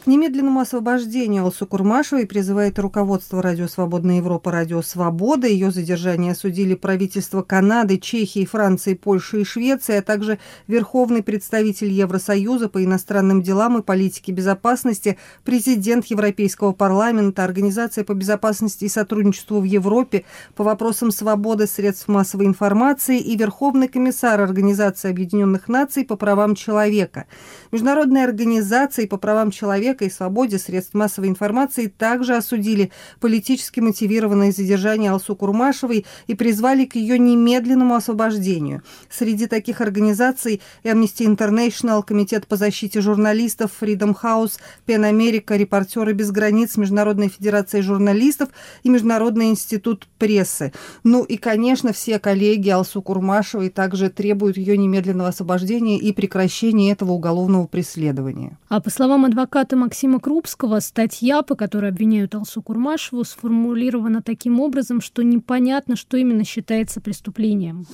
К 0.03 0.07
немедленному 0.07 0.59
освобождению 0.59 1.45
Алсу 1.45 1.65
Курмашевой 1.65 2.27
призывает 2.27 2.77
руководство 2.77 3.41
Радио 3.41 3.69
Свободная 3.69 4.17
Европа 4.17 4.51
Радио 4.51 4.81
Свобода. 4.81 5.47
Ее 5.47 5.71
задержание 5.71 6.33
осудили 6.33 6.75
правительства 6.75 7.41
Канады, 7.41 7.97
Чехии, 7.97 8.43
Франции, 8.43 8.95
Польши 8.95 9.39
и 9.39 9.43
Швеции, 9.45 9.95
а 9.95 10.01
также 10.01 10.39
верховный 10.67 11.23
представитель 11.23 11.89
Евросоюза 11.89 12.67
по 12.67 12.83
иностранным 12.83 13.41
делам 13.41 13.77
и 13.77 13.81
политике 13.81 14.33
безопасности, 14.33 15.17
президент 15.45 16.07
Европейского 16.07 16.73
парламента, 16.73 17.45
Организация 17.45 18.03
по 18.03 18.13
безопасности 18.13 18.83
и 18.83 18.89
сотрудничеству 18.89 19.61
в 19.61 19.63
Европе 19.63 20.25
по 20.53 20.65
вопросам 20.65 21.11
свободы 21.11 21.65
средств 21.65 22.09
массовой 22.09 22.47
информации 22.47 23.21
и 23.21 23.37
Верховный 23.37 23.87
комиссар 23.87 24.41
Организации 24.41 25.09
Объединенных 25.09 25.69
Наций 25.69 26.03
по 26.03 26.17
правам 26.17 26.55
человека. 26.55 27.25
Международные 27.71 28.25
организации 28.25 29.05
по 29.05 29.15
правам 29.15 29.49
человека 29.49 29.92
человека 29.93 30.05
и 30.05 30.09
свободе 30.09 30.57
средств 30.57 30.93
массовой 30.93 31.29
информации 31.29 31.87
также 31.87 32.35
осудили 32.35 32.91
политически 33.19 33.79
мотивированное 33.79 34.51
задержание 34.51 35.11
Алсу 35.11 35.35
Курмашевой 35.35 36.05
и 36.27 36.35
призвали 36.35 36.85
к 36.85 36.95
ее 36.95 37.19
немедленному 37.19 37.95
освобождению. 37.95 38.81
Среди 39.09 39.47
таких 39.47 39.81
организаций 39.81 40.61
Amnesty 40.83 41.25
International, 41.27 42.03
Комитет 42.03 42.47
по 42.47 42.55
защите 42.55 43.01
журналистов, 43.01 43.71
Freedom 43.79 44.15
House, 44.21 44.53
Пен 44.85 45.03
Америка, 45.03 45.55
Репортеры 45.55 46.13
без 46.13 46.31
границ, 46.31 46.77
Международная 46.77 47.29
федерация 47.29 47.81
журналистов 47.81 48.49
и 48.83 48.89
Международный 48.89 49.49
институт 49.49 50.07
прессы. 50.17 50.71
Ну 51.03 51.23
и, 51.23 51.37
конечно, 51.37 51.93
все 51.93 52.19
коллеги 52.19 52.69
Алсу 52.69 53.01
Курмашевой 53.01 53.69
также 53.69 54.09
требуют 54.09 54.57
ее 54.57 54.77
немедленного 54.77 55.29
освобождения 55.29 55.97
и 55.97 56.11
прекращения 56.13 56.91
этого 56.91 57.11
уголовного 57.11 57.67
преследования. 57.67 58.57
А 58.69 58.81
по 58.81 58.89
словам 58.89 59.25
адвоката 59.25 59.75
Максима 59.83 60.21
Крупского 60.21 60.79
статья, 60.79 61.41
по 61.41 61.55
которой 61.55 61.89
обвиняют 61.89 62.33
Алсу 62.35 62.61
Курмашеву, 62.61 63.25
сформулирована 63.25 64.23
таким 64.23 64.61
образом, 64.61 65.01
что 65.01 65.23
непонятно, 65.23 65.97
что 65.97 66.15
именно 66.15 66.45
считается 66.45 67.01
преступлением. 67.01 67.85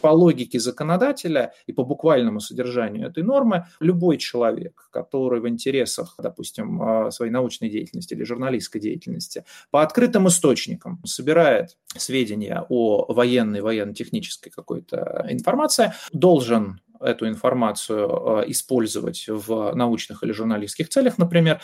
По 0.00 0.08
логике 0.08 0.58
законодателя 0.58 1.52
и 1.68 1.72
по 1.72 1.84
буквальному 1.84 2.40
содержанию 2.40 3.06
этой 3.06 3.22
нормы, 3.22 3.66
любой 3.78 4.16
человек, 4.16 4.88
который 4.90 5.40
в 5.40 5.48
интересах, 5.48 6.16
допустим, 6.18 6.82
а, 6.82 7.10
своей 7.12 7.30
научной 7.30 7.70
деятельности 7.70 8.14
или 8.14 8.24
журналистской 8.24 8.80
деятельности, 8.80 9.44
по 9.70 9.82
открытым 9.82 10.26
источникам 10.26 11.00
собирает 11.04 11.76
сведения 11.96 12.66
о 12.68 13.12
военной, 13.12 13.60
военно-технической 13.60 14.50
какой-то 14.50 15.24
информации, 15.30 15.92
должен 16.12 16.80
эту 17.00 17.28
информацию 17.28 18.08
э, 18.08 18.44
использовать 18.50 19.26
в 19.28 19.72
научных 19.74 20.22
или 20.22 20.32
журналистских 20.32 20.88
целях, 20.88 21.18
например, 21.18 21.60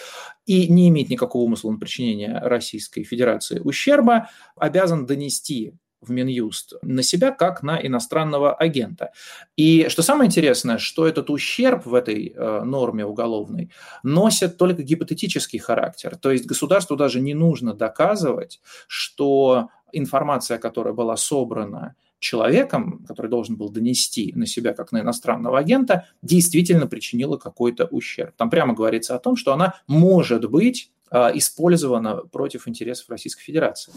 и 0.47 0.69
не 0.69 0.89
иметь 0.89 1.11
никакого 1.11 1.43
умысла 1.43 1.71
на 1.71 1.79
причинение 1.79 2.39
Российской 2.41 3.05
Федерации 3.05 3.61
ущерба, 3.61 4.29
обязан 4.57 5.07
донести 5.07 5.75
в 6.03 6.11
Минюст 6.11 6.75
на 6.83 7.03
себя 7.03 7.31
как 7.31 7.63
на 7.63 7.79
иностранного 7.81 8.55
агента. 8.55 9.13
И 9.57 9.89
что 9.89 10.03
самое 10.03 10.27
интересное, 10.27 10.79
что 10.79 11.07
этот 11.07 11.31
ущерб 11.31 11.87
в 11.87 11.95
этой 11.95 12.35
э, 12.35 12.63
норме 12.65 13.07
уголовной 13.07 13.71
носит 14.03 14.59
только 14.59 14.83
гипотетический 14.83 15.59
характер. 15.59 16.17
То 16.17 16.33
есть 16.33 16.45
государству 16.45 16.97
даже 16.97 17.21
не 17.21 17.35
нужно 17.35 17.73
доказывать, 17.73 18.61
что 18.89 19.69
информация, 19.93 20.59
которая 20.59 20.93
была 20.93 21.17
собрана 21.17 21.95
человеком, 22.23 23.05
который 23.07 23.29
должен 23.29 23.57
был 23.57 23.69
донести 23.69 24.33
на 24.35 24.47
себя 24.47 24.73
как 24.73 24.93
на 24.93 25.01
иностранного 25.01 25.59
агента, 25.59 26.07
действительно 26.23 26.87
причинила 26.87 27.37
какой-то 27.37 27.87
ущерб. 27.87 28.35
Там 28.37 28.49
прямо 28.49 28.75
говорится 28.75 29.15
о 29.15 29.19
том, 29.19 29.37
что 29.37 29.53
она 29.53 29.75
может 29.89 30.49
быть 30.49 30.91
а, 31.11 31.31
использована 31.35 32.17
против 32.17 32.69
интересов 32.69 33.11
Российской 33.11 33.43
Федерации. 33.43 33.93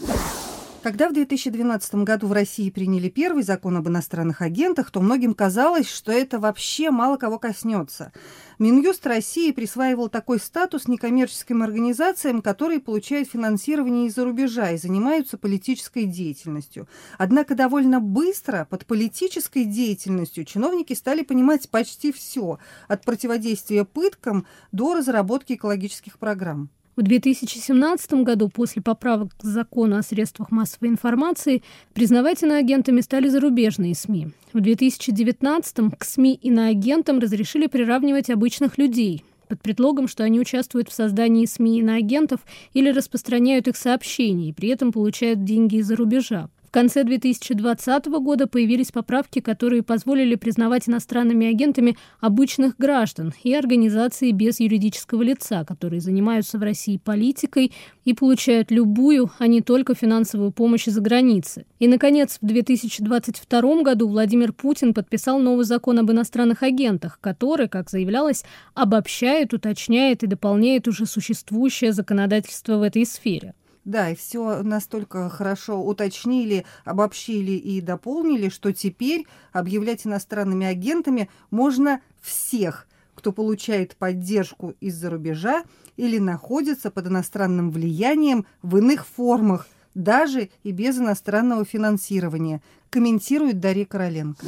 Когда 0.86 1.08
в 1.08 1.12
2012 1.14 2.04
году 2.04 2.28
в 2.28 2.32
России 2.32 2.70
приняли 2.70 3.08
первый 3.08 3.42
закон 3.42 3.76
об 3.76 3.88
иностранных 3.88 4.40
агентах, 4.40 4.92
то 4.92 5.00
многим 5.00 5.34
казалось, 5.34 5.90
что 5.90 6.12
это 6.12 6.38
вообще 6.38 6.92
мало 6.92 7.16
кого 7.16 7.40
коснется. 7.40 8.12
Минюст 8.60 9.04
России 9.04 9.50
присваивал 9.50 10.08
такой 10.08 10.38
статус 10.38 10.86
некоммерческим 10.86 11.64
организациям, 11.64 12.40
которые 12.40 12.78
получают 12.78 13.28
финансирование 13.28 14.06
из-за 14.06 14.24
рубежа 14.24 14.70
и 14.70 14.76
занимаются 14.76 15.36
политической 15.36 16.04
деятельностью. 16.04 16.86
Однако 17.18 17.56
довольно 17.56 17.98
быстро 17.98 18.64
под 18.70 18.86
политической 18.86 19.64
деятельностью 19.64 20.44
чиновники 20.44 20.92
стали 20.92 21.22
понимать 21.22 21.68
почти 21.68 22.12
все, 22.12 22.60
от 22.86 23.04
противодействия 23.04 23.84
пыткам 23.84 24.46
до 24.70 24.94
разработки 24.94 25.54
экологических 25.54 26.20
программ. 26.20 26.70
В 26.96 27.02
2017 27.02 28.24
году, 28.24 28.48
после 28.48 28.80
поправок 28.80 29.36
к 29.36 29.44
закону 29.44 29.98
о 29.98 30.02
средствах 30.02 30.50
массовой 30.50 30.88
информации, 30.88 31.62
признавать 31.92 32.42
иноагентами 32.42 33.02
стали 33.02 33.28
зарубежные 33.28 33.94
СМИ. 33.94 34.28
В 34.54 34.60
2019 34.60 35.94
к 35.98 36.04
СМИ 36.04 36.38
иноагентам 36.40 37.18
разрешили 37.18 37.66
приравнивать 37.66 38.30
обычных 38.30 38.78
людей 38.78 39.24
под 39.46 39.60
предлогом, 39.60 40.08
что 40.08 40.24
они 40.24 40.40
участвуют 40.40 40.88
в 40.88 40.94
создании 40.94 41.44
СМИ 41.44 41.80
иноагентов 41.80 42.40
или 42.72 42.88
распространяют 42.90 43.68
их 43.68 43.76
сообщения 43.76 44.48
и 44.48 44.52
при 44.54 44.70
этом 44.70 44.90
получают 44.90 45.44
деньги 45.44 45.76
из-за 45.76 45.96
рубежа 45.96 46.48
конце 46.70 47.04
2020 47.04 48.06
года 48.06 48.46
появились 48.46 48.92
поправки, 48.92 49.40
которые 49.40 49.82
позволили 49.82 50.34
признавать 50.34 50.88
иностранными 50.88 51.46
агентами 51.46 51.96
обычных 52.20 52.76
граждан 52.78 53.32
и 53.42 53.54
организации 53.54 54.30
без 54.32 54.60
юридического 54.60 55.22
лица, 55.22 55.64
которые 55.64 56.00
занимаются 56.00 56.58
в 56.58 56.62
России 56.62 56.96
политикой 56.96 57.72
и 58.04 58.14
получают 58.14 58.70
любую, 58.70 59.30
а 59.38 59.46
не 59.46 59.60
только 59.60 59.94
финансовую 59.94 60.52
помощь 60.52 60.88
из-за 60.88 61.00
границы. 61.00 61.66
И, 61.78 61.88
наконец, 61.88 62.38
в 62.40 62.46
2022 62.46 63.82
году 63.82 64.08
Владимир 64.08 64.52
Путин 64.52 64.94
подписал 64.94 65.38
новый 65.38 65.64
закон 65.64 65.98
об 65.98 66.10
иностранных 66.10 66.62
агентах, 66.62 67.18
который, 67.20 67.68
как 67.68 67.90
заявлялось, 67.90 68.44
обобщает, 68.74 69.52
уточняет 69.52 70.22
и 70.22 70.26
дополняет 70.26 70.88
уже 70.88 71.06
существующее 71.06 71.92
законодательство 71.92 72.78
в 72.78 72.82
этой 72.82 73.04
сфере. 73.04 73.54
Да, 73.86 74.10
и 74.10 74.16
все 74.16 74.64
настолько 74.64 75.28
хорошо 75.28 75.80
уточнили, 75.80 76.66
обобщили 76.84 77.52
и 77.52 77.80
дополнили, 77.80 78.48
что 78.48 78.72
теперь 78.72 79.26
объявлять 79.52 80.04
иностранными 80.04 80.66
агентами 80.66 81.30
можно 81.52 82.00
всех, 82.20 82.88
кто 83.14 83.30
получает 83.30 83.94
поддержку 83.94 84.74
из-за 84.80 85.08
рубежа 85.08 85.62
или 85.96 86.18
находится 86.18 86.90
под 86.90 87.06
иностранным 87.06 87.70
влиянием 87.70 88.44
в 88.60 88.76
иных 88.76 89.06
формах, 89.06 89.68
даже 89.94 90.50
и 90.64 90.72
без 90.72 90.98
иностранного 90.98 91.64
финансирования, 91.64 92.62
комментирует 92.90 93.60
Дарья 93.60 93.84
Короленко. 93.84 94.44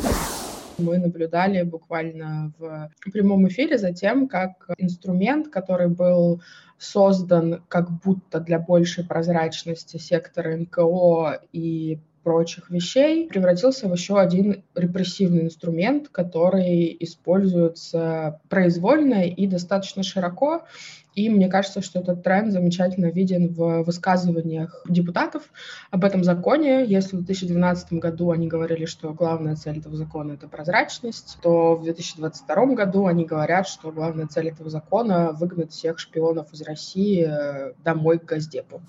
Мы 0.78 0.99
наблюдали 0.99 1.62
буквально 1.62 2.52
в 2.58 2.90
прямом 3.12 3.49
эфире 3.49 3.78
за 3.78 3.92
тем, 3.92 4.28
как 4.28 4.68
инструмент, 4.78 5.49
который 5.49 5.88
был 5.88 6.40
создан 6.78 7.64
как 7.68 7.90
будто 8.02 8.38
для 8.40 8.58
большей 8.61 9.04
прозрачности 9.04 9.97
сектора 9.97 10.56
НКО 10.56 11.42
и 11.52 11.99
прочих 12.22 12.70
вещей, 12.70 13.28
превратился 13.28 13.88
в 13.88 13.92
еще 13.92 14.18
один 14.18 14.62
репрессивный 14.75 15.44
инструмент, 15.44 16.08
который 16.08 16.96
используется 17.00 18.40
произвольно 18.48 19.26
и 19.26 19.46
достаточно 19.46 20.02
широко. 20.02 20.64
И 21.14 21.28
мне 21.30 21.48
кажется, 21.48 21.82
что 21.82 21.98
этот 21.98 22.22
тренд 22.22 22.52
замечательно 22.52 23.06
виден 23.06 23.52
в 23.52 23.82
высказываниях 23.82 24.84
депутатов 24.88 25.42
об 25.90 26.04
этом 26.04 26.22
законе. 26.22 26.84
Если 26.84 27.16
в 27.16 27.25
2012 27.25 27.94
году 27.94 28.30
они 28.30 28.46
говорили, 28.46 28.84
что 28.84 29.12
главная 29.12 29.56
цель 29.56 29.78
этого 29.78 29.96
закона— 29.96 30.32
это 30.34 30.46
прозрачность, 30.46 31.38
то 31.42 31.75
в 31.75 31.82
2022 31.82 32.66
году 32.75 33.06
они 33.06 33.25
говорят, 33.25 33.66
что 33.66 33.90
главная 33.90 34.28
цель 34.28 34.50
этого 34.50 34.70
закона— 34.70 35.32
выгнать 35.32 35.72
всех 35.72 35.98
шпионов 35.98 36.52
из 36.52 36.62
России 36.62 37.26
э, 37.28 37.72
домой 37.82 38.20
к 38.20 38.25
Газдепу. 38.25 38.80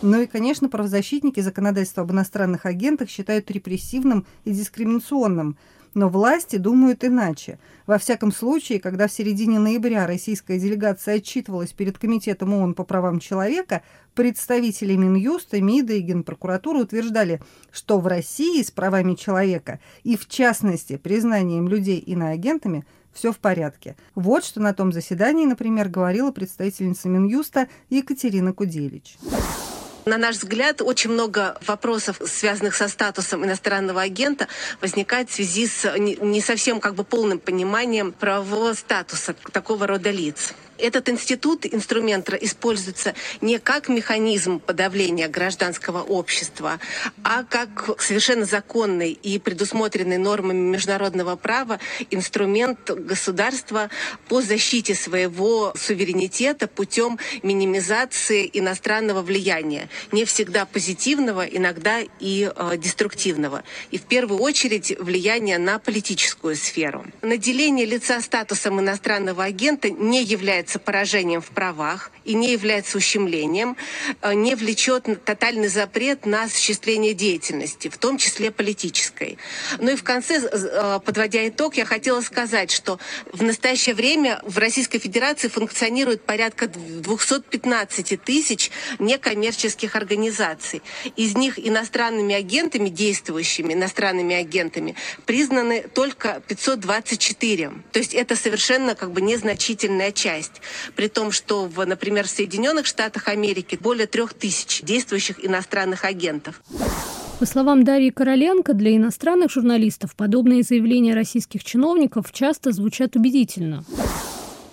Ну 0.00 0.22
и, 0.22 0.26
конечно, 0.26 0.68
правозащитники 0.68 1.40
законодательства 1.40 2.04
об 2.04 2.12
иностранных 2.12 2.66
агентах 2.66 3.10
считают 3.10 3.50
репрессивным 3.50 4.26
и 4.44 4.52
дискриминационным. 4.52 5.56
Но 5.94 6.08
власти 6.08 6.56
думают 6.56 7.02
иначе. 7.02 7.58
Во 7.86 7.98
всяком 7.98 8.30
случае, 8.30 8.78
когда 8.78 9.08
в 9.08 9.12
середине 9.12 9.58
ноября 9.58 10.06
российская 10.06 10.60
делегация 10.60 11.16
отчитывалась 11.16 11.72
перед 11.72 11.98
Комитетом 11.98 12.52
ООН 12.52 12.74
по 12.74 12.84
правам 12.84 13.18
человека, 13.18 13.82
представители 14.14 14.94
Минюста, 14.94 15.60
МИДа 15.60 15.94
и 15.94 16.00
Генпрокуратуры 16.00 16.82
утверждали, 16.82 17.40
что 17.72 17.98
в 17.98 18.06
России 18.06 18.62
с 18.62 18.70
правами 18.70 19.14
человека 19.14 19.80
и, 20.04 20.16
в 20.16 20.28
частности, 20.28 20.96
признанием 20.96 21.66
людей 21.66 21.98
иноагентами 21.98 22.86
все 23.12 23.32
в 23.32 23.38
порядке. 23.38 23.96
Вот 24.14 24.44
что 24.44 24.60
на 24.60 24.74
том 24.74 24.92
заседании, 24.92 25.46
например, 25.46 25.88
говорила 25.88 26.30
представительница 26.30 27.08
Минюста 27.08 27.66
Екатерина 27.90 28.52
Куделич. 28.52 29.16
На 30.08 30.16
наш 30.16 30.36
взгляд, 30.36 30.80
очень 30.80 31.10
много 31.10 31.58
вопросов, 31.66 32.18
связанных 32.24 32.74
со 32.74 32.88
статусом 32.88 33.44
иностранного 33.44 34.00
агента, 34.00 34.48
возникает 34.80 35.28
в 35.28 35.34
связи 35.34 35.66
с 35.66 35.98
не 35.98 36.40
совсем 36.40 36.80
как 36.80 36.94
бы 36.94 37.04
полным 37.04 37.38
пониманием 37.38 38.12
правового 38.12 38.72
статуса 38.72 39.34
такого 39.52 39.86
рода 39.86 40.10
лиц. 40.10 40.54
Этот 40.78 41.08
институт, 41.08 41.66
инструмент 41.66 42.30
используется 42.40 43.14
не 43.40 43.58
как 43.58 43.88
механизм 43.88 44.60
подавления 44.60 45.28
гражданского 45.28 46.02
общества, 46.02 46.78
а 47.24 47.42
как 47.42 48.00
совершенно 48.00 48.44
законный 48.44 49.12
и 49.12 49.38
предусмотренный 49.38 50.18
нормами 50.18 50.58
международного 50.58 51.36
права 51.36 51.80
инструмент 52.10 52.90
государства 52.90 53.90
по 54.28 54.40
защите 54.40 54.94
своего 54.94 55.72
суверенитета 55.76 56.68
путем 56.68 57.18
минимизации 57.42 58.48
иностранного 58.52 59.22
влияния, 59.22 59.88
не 60.12 60.24
всегда 60.24 60.64
позитивного, 60.64 61.42
иногда 61.42 62.00
и 62.20 62.50
э, 62.54 62.76
деструктивного. 62.76 63.64
И 63.90 63.98
в 63.98 64.02
первую 64.02 64.40
очередь 64.40 64.96
влияние 64.98 65.58
на 65.58 65.78
политическую 65.78 66.54
сферу. 66.56 67.04
Наделение 67.22 67.86
лица 67.86 68.20
статусом 68.20 68.80
иностранного 68.80 69.44
агента 69.44 69.90
не 69.90 70.22
является 70.22 70.67
является 70.68 70.78
поражением 70.78 71.40
в 71.40 71.48
правах 71.48 72.10
и 72.24 72.34
не 72.34 72.52
является 72.52 72.98
ущемлением, 72.98 73.76
э, 74.20 74.34
не 74.34 74.54
влечет 74.54 75.24
тотальный 75.24 75.68
запрет 75.68 76.26
на 76.26 76.44
осуществление 76.44 77.14
деятельности, 77.14 77.88
в 77.88 77.96
том 77.96 78.18
числе 78.18 78.50
политической. 78.50 79.38
Ну 79.78 79.92
и 79.92 79.96
в 79.96 80.02
конце, 80.02 80.34
э, 80.36 81.00
подводя 81.04 81.48
итог, 81.48 81.76
я 81.76 81.84
хотела 81.84 82.20
сказать, 82.20 82.70
что 82.70 82.98
в 83.32 83.42
настоящее 83.42 83.94
время 83.94 84.40
в 84.44 84.58
Российской 84.58 84.98
Федерации 84.98 85.48
функционирует 85.48 86.22
порядка 86.22 86.68
215 86.68 88.16
тысяч 88.16 88.70
некоммерческих 88.98 89.96
организаций. 89.96 90.82
Из 91.16 91.34
них 91.34 91.58
иностранными 91.58 92.34
агентами, 92.34 92.90
действующими 92.90 93.72
иностранными 93.72 94.34
агентами, 94.34 94.94
признаны 95.24 95.84
только 95.94 96.42
524. 96.46 97.72
То 97.92 97.98
есть 97.98 98.14
это 98.14 98.36
совершенно 98.36 98.94
как 98.94 99.12
бы 99.12 99.22
незначительная 99.22 100.12
часть 100.12 100.57
при 100.94 101.08
том, 101.08 101.32
что, 101.32 101.66
в, 101.66 101.84
например, 101.84 102.26
в 102.26 102.30
Соединенных 102.30 102.86
Штатах 102.86 103.28
Америки 103.28 103.78
более 103.80 104.06
трех 104.06 104.34
тысяч 104.34 104.82
действующих 104.82 105.44
иностранных 105.44 106.04
агентов. 106.04 106.62
По 107.38 107.46
словам 107.46 107.84
Дарьи 107.84 108.10
Короленко, 108.10 108.74
для 108.74 108.96
иностранных 108.96 109.52
журналистов 109.52 110.16
подобные 110.16 110.62
заявления 110.62 111.14
российских 111.14 111.62
чиновников 111.62 112.32
часто 112.32 112.72
звучат 112.72 113.14
убедительно 113.14 113.84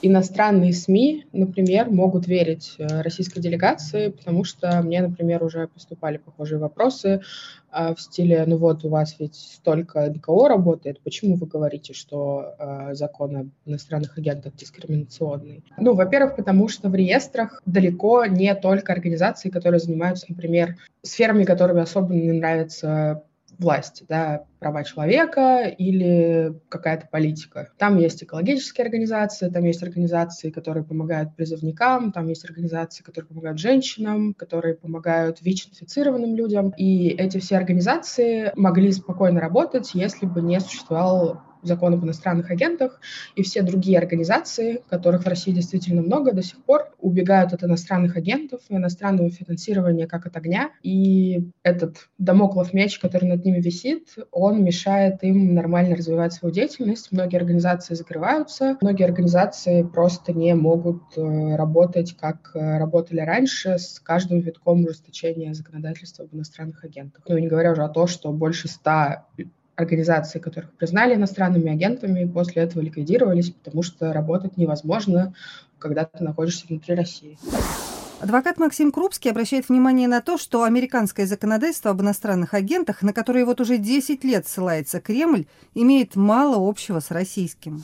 иностранные 0.07 0.73
СМИ, 0.73 1.25
например, 1.31 1.89
могут 1.89 2.27
верить 2.27 2.75
э, 2.77 3.01
российской 3.01 3.41
делегации, 3.41 4.09
потому 4.09 4.43
что 4.43 4.81
мне, 4.81 5.01
например, 5.01 5.43
уже 5.43 5.67
поступали 5.67 6.17
похожие 6.17 6.59
вопросы 6.59 7.21
а, 7.71 7.93
в 7.93 7.99
стиле, 7.99 8.43
ну 8.47 8.57
вот 8.57 8.85
у 8.85 8.89
вас 8.89 9.15
ведь 9.19 9.35
столько 9.35 10.09
НКО 10.09 10.47
работает, 10.47 11.01
почему 11.01 11.35
вы 11.35 11.47
говорите, 11.47 11.93
что 11.93 12.55
э, 12.57 12.93
закон 12.93 13.35
об 13.35 13.47
иностранных 13.65 14.17
агентах 14.17 14.55
дискриминационный? 14.55 15.63
Ну, 15.77 15.93
во-первых, 15.93 16.35
потому 16.35 16.67
что 16.67 16.89
в 16.89 16.95
реестрах 16.95 17.61
далеко 17.65 18.25
не 18.25 18.53
только 18.55 18.93
организации, 18.93 19.49
которые 19.49 19.79
занимаются, 19.79 20.27
например, 20.29 20.77
сферами, 21.01 21.43
которыми 21.43 21.81
особо 21.81 22.13
не 22.13 22.31
нравится 22.31 23.23
власти, 23.59 24.05
да, 24.07 24.45
права 24.59 24.83
человека 24.83 25.67
или 25.67 26.53
какая-то 26.69 27.07
политика. 27.11 27.69
Там 27.77 27.97
есть 27.97 28.23
экологические 28.23 28.85
организации, 28.85 29.49
там 29.49 29.63
есть 29.63 29.83
организации, 29.83 30.49
которые 30.49 30.83
помогают 30.83 31.35
призывникам, 31.35 32.11
там 32.11 32.27
есть 32.27 32.45
организации, 32.45 33.03
которые 33.03 33.29
помогают 33.29 33.59
женщинам, 33.59 34.33
которые 34.33 34.75
помогают 34.75 35.41
ВИЧ-инфицированным 35.41 36.35
людям. 36.35 36.73
И 36.77 37.09
эти 37.09 37.39
все 37.39 37.57
организации 37.57 38.51
могли 38.55 38.91
спокойно 38.91 39.39
работать, 39.39 39.91
если 39.93 40.25
бы 40.25 40.41
не 40.41 40.59
существовал 40.59 41.41
закон 41.67 41.93
об 41.93 42.03
иностранных 42.03 42.51
агентах, 42.51 42.99
и 43.35 43.43
все 43.43 43.61
другие 43.61 43.97
организации, 43.97 44.81
которых 44.89 45.23
в 45.23 45.27
России 45.27 45.51
действительно 45.51 46.01
много, 46.01 46.31
до 46.31 46.41
сих 46.41 46.63
пор 46.63 46.93
убегают 46.99 47.53
от 47.53 47.63
иностранных 47.63 48.17
агентов, 48.17 48.61
иностранного 48.69 49.29
финансирования 49.29 50.07
как 50.07 50.25
от 50.25 50.37
огня. 50.37 50.71
И 50.83 51.51
этот 51.63 52.09
домоклов 52.17 52.73
меч, 52.73 52.99
который 52.99 53.29
над 53.29 53.45
ними 53.45 53.59
висит, 53.59 54.15
он 54.31 54.63
мешает 54.63 55.23
им 55.23 55.53
нормально 55.53 55.95
развивать 55.95 56.33
свою 56.33 56.53
деятельность. 56.53 57.11
Многие 57.11 57.37
организации 57.37 57.93
закрываются, 57.95 58.77
многие 58.81 59.03
организации 59.03 59.83
просто 59.83 60.33
не 60.33 60.53
могут 60.55 61.17
э, 61.17 61.55
работать, 61.55 62.15
как 62.17 62.51
э, 62.53 62.77
работали 62.77 63.19
раньше, 63.21 63.77
с 63.77 63.99
каждым 63.99 64.39
витком 64.39 64.83
ужесточения 64.83 65.53
законодательства 65.53 66.25
об 66.25 66.33
иностранных 66.33 66.83
агентах. 66.83 67.23
Ну 67.27 67.37
и 67.37 67.41
не 67.41 67.47
говоря 67.47 67.71
уже 67.71 67.83
о 67.83 67.89
том, 67.89 68.07
что 68.07 68.31
больше 68.31 68.67
ста 68.67 69.27
организации, 69.75 70.39
которых 70.39 70.71
признали 70.73 71.15
иностранными 71.15 71.71
агентами, 71.71 72.25
после 72.25 72.63
этого 72.63 72.81
ликвидировались, 72.81 73.51
потому 73.51 73.83
что 73.83 74.13
работать 74.13 74.57
невозможно, 74.57 75.33
когда 75.79 76.05
ты 76.05 76.23
находишься 76.23 76.65
внутри 76.67 76.95
России. 76.95 77.37
Адвокат 78.21 78.57
Максим 78.57 78.91
Крупский 78.91 79.29
обращает 79.29 79.67
внимание 79.67 80.07
на 80.07 80.21
то, 80.21 80.37
что 80.37 80.63
американское 80.63 81.27
законодательство 81.27 81.91
об 81.91 82.01
иностранных 82.01 82.53
агентах, 82.53 83.01
на 83.01 83.11
которое 83.13 83.45
вот 83.45 83.59
уже 83.59 83.77
10 83.77 84.23
лет 84.23 84.47
ссылается 84.47 85.01
Кремль, 85.01 85.45
имеет 85.73 86.15
мало 86.15 86.67
общего 86.67 87.01
с 87.01 87.11
российским. 87.11 87.83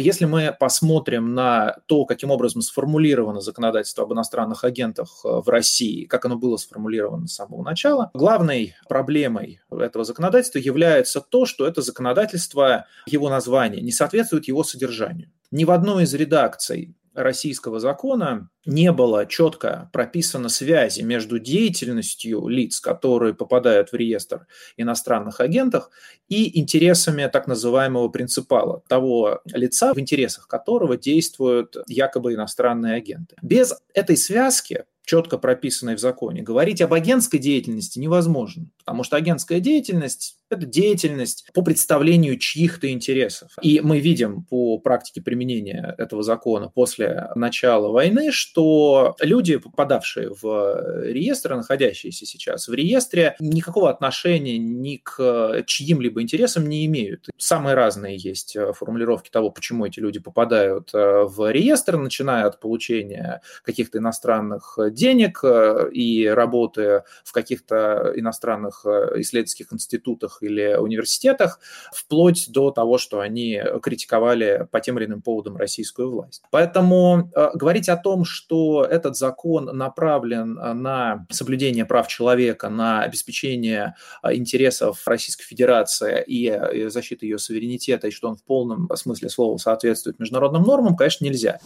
Если 0.00 0.24
мы 0.24 0.56
посмотрим 0.58 1.34
на 1.34 1.76
то, 1.86 2.06
каким 2.06 2.30
образом 2.30 2.62
сформулировано 2.62 3.40
законодательство 3.40 4.04
об 4.04 4.12
иностранных 4.14 4.64
агентах 4.64 5.20
э, 5.24 5.28
в 5.28 5.48
России, 5.48 6.06
как 6.06 6.24
оно 6.24 6.36
было 6.36 6.56
сформулировано 6.56 7.26
с 7.26 7.34
самого 7.34 7.62
начала, 7.62 8.10
главной 8.14 8.74
проблемой 8.88 9.60
этого 9.70 10.04
законодательства 10.04 10.58
является 10.58 11.20
то, 11.20 11.44
что 11.44 11.66
это 11.66 11.82
законодательство, 11.82 12.86
его 13.06 13.28
название, 13.28 13.82
не 13.82 13.92
соответствует 13.92 14.48
его 14.48 14.64
содержанию. 14.64 15.30
Ни 15.50 15.64
в 15.64 15.70
одной 15.70 16.04
из 16.04 16.14
редакций 16.14 16.94
российского 17.14 17.80
закона 17.80 18.50
не 18.66 18.92
было 18.92 19.26
четко 19.26 19.90
прописано 19.92 20.48
связи 20.48 21.02
между 21.02 21.38
деятельностью 21.38 22.46
лиц, 22.48 22.80
которые 22.80 23.34
попадают 23.34 23.90
в 23.90 23.94
реестр 23.94 24.46
иностранных 24.76 25.40
агентов, 25.40 25.90
и 26.28 26.58
интересами 26.60 27.28
так 27.32 27.46
называемого 27.46 28.08
принципала, 28.08 28.82
того 28.88 29.40
лица, 29.46 29.94
в 29.94 29.98
интересах 29.98 30.46
которого 30.46 30.96
действуют 30.96 31.76
якобы 31.86 32.34
иностранные 32.34 32.94
агенты. 32.94 33.36
Без 33.42 33.74
этой 33.94 34.16
связки 34.16 34.84
четко 35.02 35.38
прописанной 35.38 35.96
в 35.96 35.98
законе, 35.98 36.42
говорить 36.42 36.80
об 36.80 36.94
агентской 36.94 37.40
деятельности 37.40 37.98
невозможно, 37.98 38.70
потому 38.78 39.02
что 39.02 39.16
агентская 39.16 39.58
деятельность 39.58 40.39
это 40.50 40.66
деятельность 40.66 41.48
по 41.54 41.62
представлению 41.62 42.38
чьих-то 42.38 42.90
интересов. 42.90 43.52
И 43.62 43.80
мы 43.80 44.00
видим 44.00 44.44
по 44.44 44.78
практике 44.78 45.22
применения 45.22 45.94
этого 45.98 46.22
закона 46.22 46.68
после 46.68 47.28
начала 47.34 47.90
войны, 47.90 48.32
что 48.32 49.16
люди, 49.20 49.56
попадавшие 49.56 50.30
в 50.30 51.02
реестр, 51.04 51.56
находящиеся 51.56 52.26
сейчас 52.26 52.68
в 52.68 52.74
реестре, 52.74 53.36
никакого 53.40 53.90
отношения 53.90 54.58
ни 54.58 54.96
к 54.96 55.62
чьим-либо 55.66 56.22
интересам 56.22 56.68
не 56.68 56.86
имеют. 56.86 57.28
Самые 57.36 57.74
разные 57.74 58.16
есть 58.16 58.56
формулировки 58.74 59.30
того, 59.30 59.50
почему 59.50 59.86
эти 59.86 60.00
люди 60.00 60.18
попадают 60.18 60.90
э, 60.94 61.24
в 61.24 61.50
реестр, 61.50 61.96
начиная 61.96 62.46
от 62.46 62.60
получения 62.60 63.42
каких-то 63.64 63.98
иностранных 63.98 64.78
денег 64.90 65.40
э, 65.42 65.90
и 65.92 66.26
работы 66.26 67.02
в 67.24 67.32
каких-то 67.32 68.12
иностранных 68.16 68.84
э, 68.84 69.20
исследовательских 69.20 69.72
институтах 69.72 70.39
или 70.42 70.76
университетах, 70.76 71.60
вплоть 71.92 72.50
до 72.50 72.70
того, 72.70 72.98
что 72.98 73.20
они 73.20 73.60
критиковали 73.82 74.68
по 74.70 74.80
тем 74.80 74.98
или 74.98 75.06
иным 75.06 75.22
поводам 75.22 75.56
российскую 75.56 76.10
власть. 76.10 76.42
Поэтому 76.50 77.30
э, 77.34 77.50
говорить 77.54 77.88
о 77.88 77.96
том, 77.96 78.24
что 78.24 78.84
этот 78.84 79.16
закон 79.16 79.64
направлен 79.76 80.58
э, 80.58 80.72
на 80.72 81.26
соблюдение 81.30 81.84
прав 81.84 82.08
человека, 82.08 82.68
на 82.68 83.02
обеспечение 83.02 83.94
э, 84.22 84.34
интересов 84.34 85.06
Российской 85.06 85.44
Федерации 85.44 86.22
и, 86.26 86.88
защиты 86.88 87.26
ее 87.26 87.38
суверенитета, 87.38 88.08
и 88.08 88.10
что 88.10 88.28
он 88.28 88.36
в 88.36 88.44
полном 88.44 88.88
смысле 88.94 89.28
слова 89.28 89.56
соответствует 89.58 90.18
международным 90.18 90.62
нормам, 90.62 90.96
конечно, 90.96 91.24
нельзя. 91.24 91.58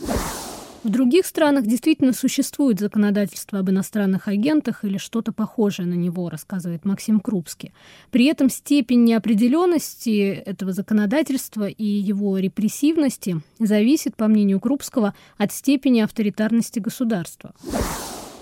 В 0.84 0.90
других 0.90 1.24
странах 1.24 1.66
действительно 1.66 2.12
существует 2.12 2.78
законодательство 2.78 3.58
об 3.60 3.70
иностранных 3.70 4.28
агентах 4.28 4.84
или 4.84 4.98
что-то 4.98 5.32
похожее 5.32 5.86
на 5.86 5.94
него, 5.94 6.28
рассказывает 6.28 6.84
Максим 6.84 7.20
Крупский. 7.20 7.72
При 8.10 8.26
этом 8.26 8.50
степень 8.50 9.02
неопределенности 9.04 10.42
этого 10.44 10.72
законодательства 10.72 11.66
и 11.66 11.84
его 11.84 12.36
репрессивности 12.36 13.40
зависит, 13.58 14.14
по 14.14 14.26
мнению 14.28 14.60
Крупского, 14.60 15.14
от 15.38 15.52
степени 15.52 16.00
авторитарности 16.00 16.80
государства. 16.80 17.54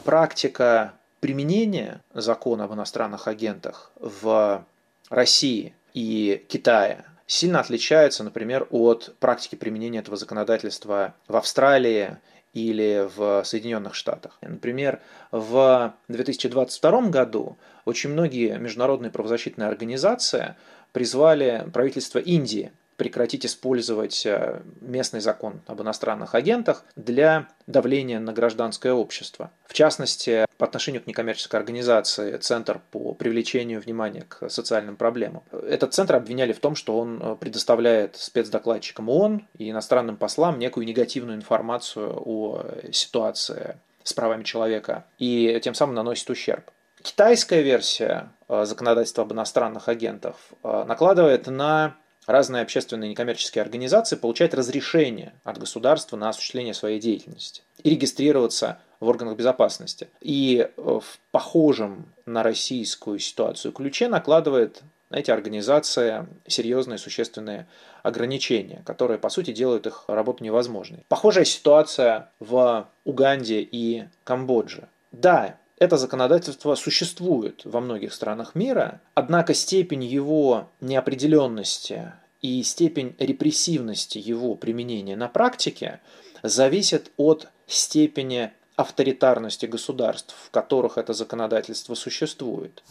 Практика 0.04 0.94
применения 1.20 2.02
закона 2.12 2.64
об 2.64 2.74
иностранных 2.74 3.28
агентах 3.28 3.92
в 4.00 4.66
России 5.10 5.76
и 5.94 6.44
Китае 6.48 7.04
сильно 7.32 7.60
отличается, 7.60 8.24
например, 8.24 8.66
от 8.70 9.14
практики 9.18 9.54
применения 9.54 10.00
этого 10.00 10.18
законодательства 10.18 11.14
в 11.28 11.36
Австралии 11.36 12.18
или 12.52 13.08
в 13.16 13.42
Соединенных 13.44 13.94
Штатах. 13.94 14.36
Например, 14.42 15.00
в 15.30 15.94
2022 16.08 17.08
году 17.08 17.56
очень 17.86 18.10
многие 18.10 18.58
международные 18.58 19.10
правозащитные 19.10 19.68
организации 19.68 20.56
призвали 20.92 21.66
правительство 21.72 22.18
Индии 22.18 22.70
прекратить 23.02 23.44
использовать 23.44 24.24
э, 24.26 24.60
местный 24.80 25.18
закон 25.18 25.60
об 25.66 25.82
иностранных 25.82 26.36
агентах 26.36 26.84
для 26.94 27.48
давления 27.66 28.20
на 28.20 28.32
гражданское 28.32 28.92
общество. 28.92 29.50
В 29.66 29.74
частности, 29.74 30.46
по 30.56 30.66
отношению 30.66 31.02
к 31.02 31.08
некоммерческой 31.08 31.58
организации 31.58 32.36
Центр 32.36 32.80
по 32.92 33.12
привлечению 33.14 33.80
внимания 33.80 34.24
к 34.28 34.48
социальным 34.48 34.94
проблемам. 34.94 35.42
Этот 35.50 35.94
центр 35.94 36.14
обвиняли 36.14 36.52
в 36.52 36.60
том, 36.60 36.76
что 36.76 36.96
он 36.96 37.20
э, 37.20 37.36
предоставляет 37.40 38.14
спецдокладчикам 38.14 39.08
ООН 39.08 39.48
и 39.58 39.72
иностранным 39.72 40.16
послам 40.16 40.60
некую 40.60 40.86
негативную 40.86 41.36
информацию 41.36 42.22
о 42.24 42.62
ситуации 42.92 43.78
с 44.04 44.12
правами 44.12 44.44
человека 44.44 45.06
и 45.18 45.60
тем 45.60 45.74
самым 45.74 45.96
наносит 45.96 46.30
ущерб. 46.30 46.70
Китайская 47.02 47.62
версия 47.62 48.28
э, 48.48 48.64
законодательства 48.64 49.24
об 49.24 49.32
иностранных 49.32 49.88
агентах 49.88 50.36
накладывает 50.62 51.48
на 51.48 51.96
разные 52.26 52.62
общественные 52.62 53.10
некоммерческие 53.10 53.62
организации 53.62 54.16
получать 54.16 54.54
разрешение 54.54 55.32
от 55.44 55.58
государства 55.58 56.16
на 56.16 56.28
осуществление 56.28 56.74
своей 56.74 57.00
деятельности 57.00 57.62
и 57.82 57.90
регистрироваться 57.90 58.78
в 59.00 59.08
органах 59.08 59.36
безопасности. 59.36 60.08
И 60.20 60.58
э, 60.64 60.68
в 60.76 61.18
похожем 61.32 62.06
на 62.24 62.42
российскую 62.42 63.18
ситуацию 63.18 63.72
ключе 63.72 64.08
накладывает 64.08 64.82
на 65.10 65.16
эти 65.16 65.30
организации 65.30 66.26
серьезные 66.46 66.98
существенные 66.98 67.66
ограничения, 68.02 68.82
которые, 68.86 69.18
по 69.18 69.28
сути, 69.28 69.52
делают 69.52 69.86
их 69.86 70.04
работу 70.06 70.42
невозможной. 70.42 71.04
Похожая 71.08 71.44
ситуация 71.44 72.30
в 72.40 72.88
Уганде 73.04 73.60
и 73.60 74.04
Камбодже. 74.24 74.88
Да, 75.12 75.56
это 75.78 75.96
законодательство 75.96 76.74
существует 76.74 77.62
во 77.64 77.80
многих 77.80 78.12
странах 78.12 78.54
мира, 78.54 79.00
однако 79.14 79.54
степень 79.54 80.04
его 80.04 80.68
неопределенности 80.80 82.12
и 82.40 82.62
степень 82.62 83.14
репрессивности 83.18 84.18
его 84.18 84.54
применения 84.54 85.16
на 85.16 85.28
практике 85.28 86.00
зависит 86.42 87.10
от 87.16 87.48
степени 87.66 88.52
авторитарности 88.76 89.66
государств, 89.66 90.34
в 90.46 90.50
которых 90.50 90.98
это 90.98 91.12
законодательство 91.12 91.94
существует. 91.94 92.82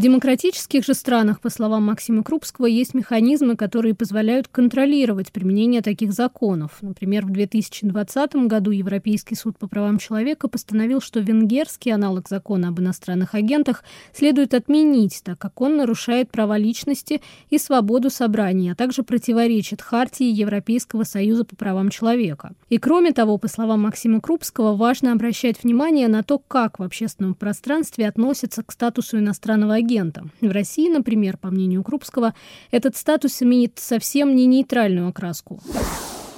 В 0.00 0.02
демократических 0.02 0.82
же 0.82 0.94
странах, 0.94 1.42
по 1.42 1.50
словам 1.50 1.84
Максима 1.84 2.22
Крупского, 2.22 2.64
есть 2.64 2.94
механизмы, 2.94 3.54
которые 3.54 3.94
позволяют 3.94 4.48
контролировать 4.48 5.30
применение 5.30 5.82
таких 5.82 6.14
законов. 6.14 6.78
Например, 6.80 7.26
в 7.26 7.30
2020 7.30 8.34
году 8.46 8.70
Европейский 8.70 9.34
суд 9.34 9.58
по 9.58 9.68
правам 9.68 9.98
человека 9.98 10.48
постановил, 10.48 11.02
что 11.02 11.20
венгерский 11.20 11.90
аналог 11.90 12.30
закона 12.30 12.68
об 12.68 12.80
иностранных 12.80 13.34
агентах 13.34 13.84
следует 14.14 14.54
отменить, 14.54 15.20
так 15.22 15.38
как 15.38 15.60
он 15.60 15.76
нарушает 15.76 16.30
права 16.30 16.56
личности 16.56 17.20
и 17.50 17.58
свободу 17.58 18.08
собраний, 18.08 18.70
а 18.70 18.74
также 18.74 19.02
противоречит 19.02 19.82
хартии 19.82 20.32
Европейского 20.32 21.04
союза 21.04 21.44
по 21.44 21.56
правам 21.56 21.90
человека. 21.90 22.54
И 22.70 22.78
кроме 22.78 23.12
того, 23.12 23.36
по 23.36 23.48
словам 23.48 23.82
Максима 23.82 24.22
Крупского, 24.22 24.74
важно 24.76 25.12
обращать 25.12 25.62
внимание 25.62 26.08
на 26.08 26.22
то, 26.22 26.38
как 26.38 26.78
в 26.78 26.82
общественном 26.82 27.34
пространстве 27.34 28.08
относятся 28.08 28.62
к 28.62 28.72
статусу 28.72 29.18
иностранного 29.18 29.74
агента. 29.74 29.89
В 30.40 30.50
России, 30.50 30.88
например, 30.88 31.36
по 31.36 31.48
мнению 31.48 31.82
Крупского, 31.82 32.34
этот 32.70 32.96
статус 32.96 33.42
имеет 33.42 33.78
совсем 33.78 34.36
не 34.36 34.46
нейтральную 34.46 35.08
окраску. 35.08 35.60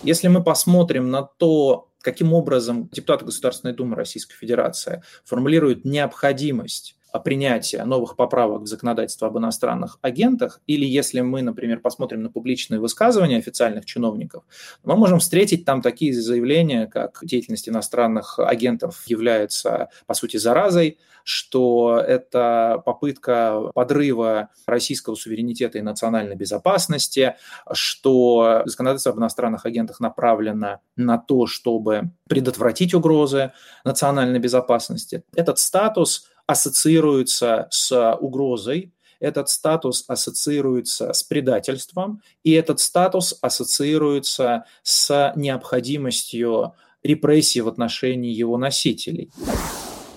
Если 0.02 0.28
мы 0.28 0.42
посмотрим 0.42 1.10
на 1.10 1.22
то, 1.22 1.88
каким 2.00 2.32
образом 2.32 2.88
депутаты 2.92 3.24
Государственной 3.24 3.74
Думы 3.74 3.94
Российской 3.96 4.34
Федерации 4.34 5.02
формулируют 5.24 5.84
необходимость 5.84 6.96
принятия 7.18 7.84
новых 7.84 8.16
поправок 8.16 8.62
в 8.62 8.66
законодательство 8.66 9.28
об 9.28 9.38
иностранных 9.38 9.98
агентах, 10.02 10.60
или 10.66 10.84
если 10.84 11.20
мы, 11.20 11.42
например, 11.42 11.80
посмотрим 11.80 12.22
на 12.22 12.30
публичные 12.30 12.80
высказывания 12.80 13.38
официальных 13.38 13.84
чиновников, 13.84 14.44
мы 14.84 14.96
можем 14.96 15.18
встретить 15.18 15.64
там 15.64 15.82
такие 15.82 16.12
заявления, 16.12 16.86
как 16.86 17.20
деятельность 17.22 17.68
иностранных 17.68 18.38
агентов 18.38 19.02
является, 19.06 19.88
по 20.06 20.14
сути, 20.14 20.36
заразой, 20.36 20.98
что 21.24 22.02
это 22.04 22.82
попытка 22.84 23.70
подрыва 23.74 24.48
российского 24.66 25.14
суверенитета 25.14 25.78
и 25.78 25.82
национальной 25.82 26.34
безопасности, 26.34 27.36
что 27.72 28.62
законодательство 28.64 29.12
об 29.12 29.18
иностранных 29.18 29.66
агентах 29.66 30.00
направлено 30.00 30.80
на 30.96 31.18
то, 31.18 31.46
чтобы 31.46 32.10
предотвратить 32.28 32.94
угрозы 32.94 33.52
национальной 33.84 34.38
безопасности. 34.38 35.22
Этот 35.34 35.58
статус 35.58 36.28
ассоциируется 36.46 37.68
с 37.70 38.14
угрозой, 38.16 38.92
этот 39.22 39.48
статус 39.48 40.04
ассоциируется 40.08 41.12
с 41.12 41.22
предательством, 41.22 42.22
и 42.42 42.50
этот 42.50 42.80
статус 42.80 43.38
ассоциируется 43.40 44.64
с 44.82 45.32
необходимостью 45.36 46.74
репрессий 47.04 47.60
в 47.60 47.68
отношении 47.68 48.32
его 48.32 48.58
носителей. 48.58 49.30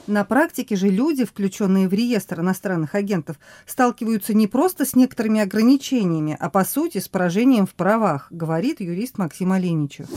На 0.08 0.24
практике 0.24 0.76
же 0.76 0.90
люди, 0.90 1.24
включенные 1.24 1.88
в 1.88 1.94
реестр 1.94 2.42
иностранных 2.42 2.96
агентов, 2.96 3.38
сталкиваются 3.66 4.34
не 4.34 4.48
просто 4.48 4.86
с 4.86 4.96
некоторыми 4.96 5.40
ограничениями, 5.40 6.38
а 6.40 6.50
по 6.50 6.64
сути 6.64 7.00
с 7.00 7.08
поражением 7.08 7.66
в 7.66 7.74
правах, 7.74 8.28
говорит 8.32 8.82
юрист 8.82 9.18
Максим 9.18 9.52
Оленичев 9.52 10.08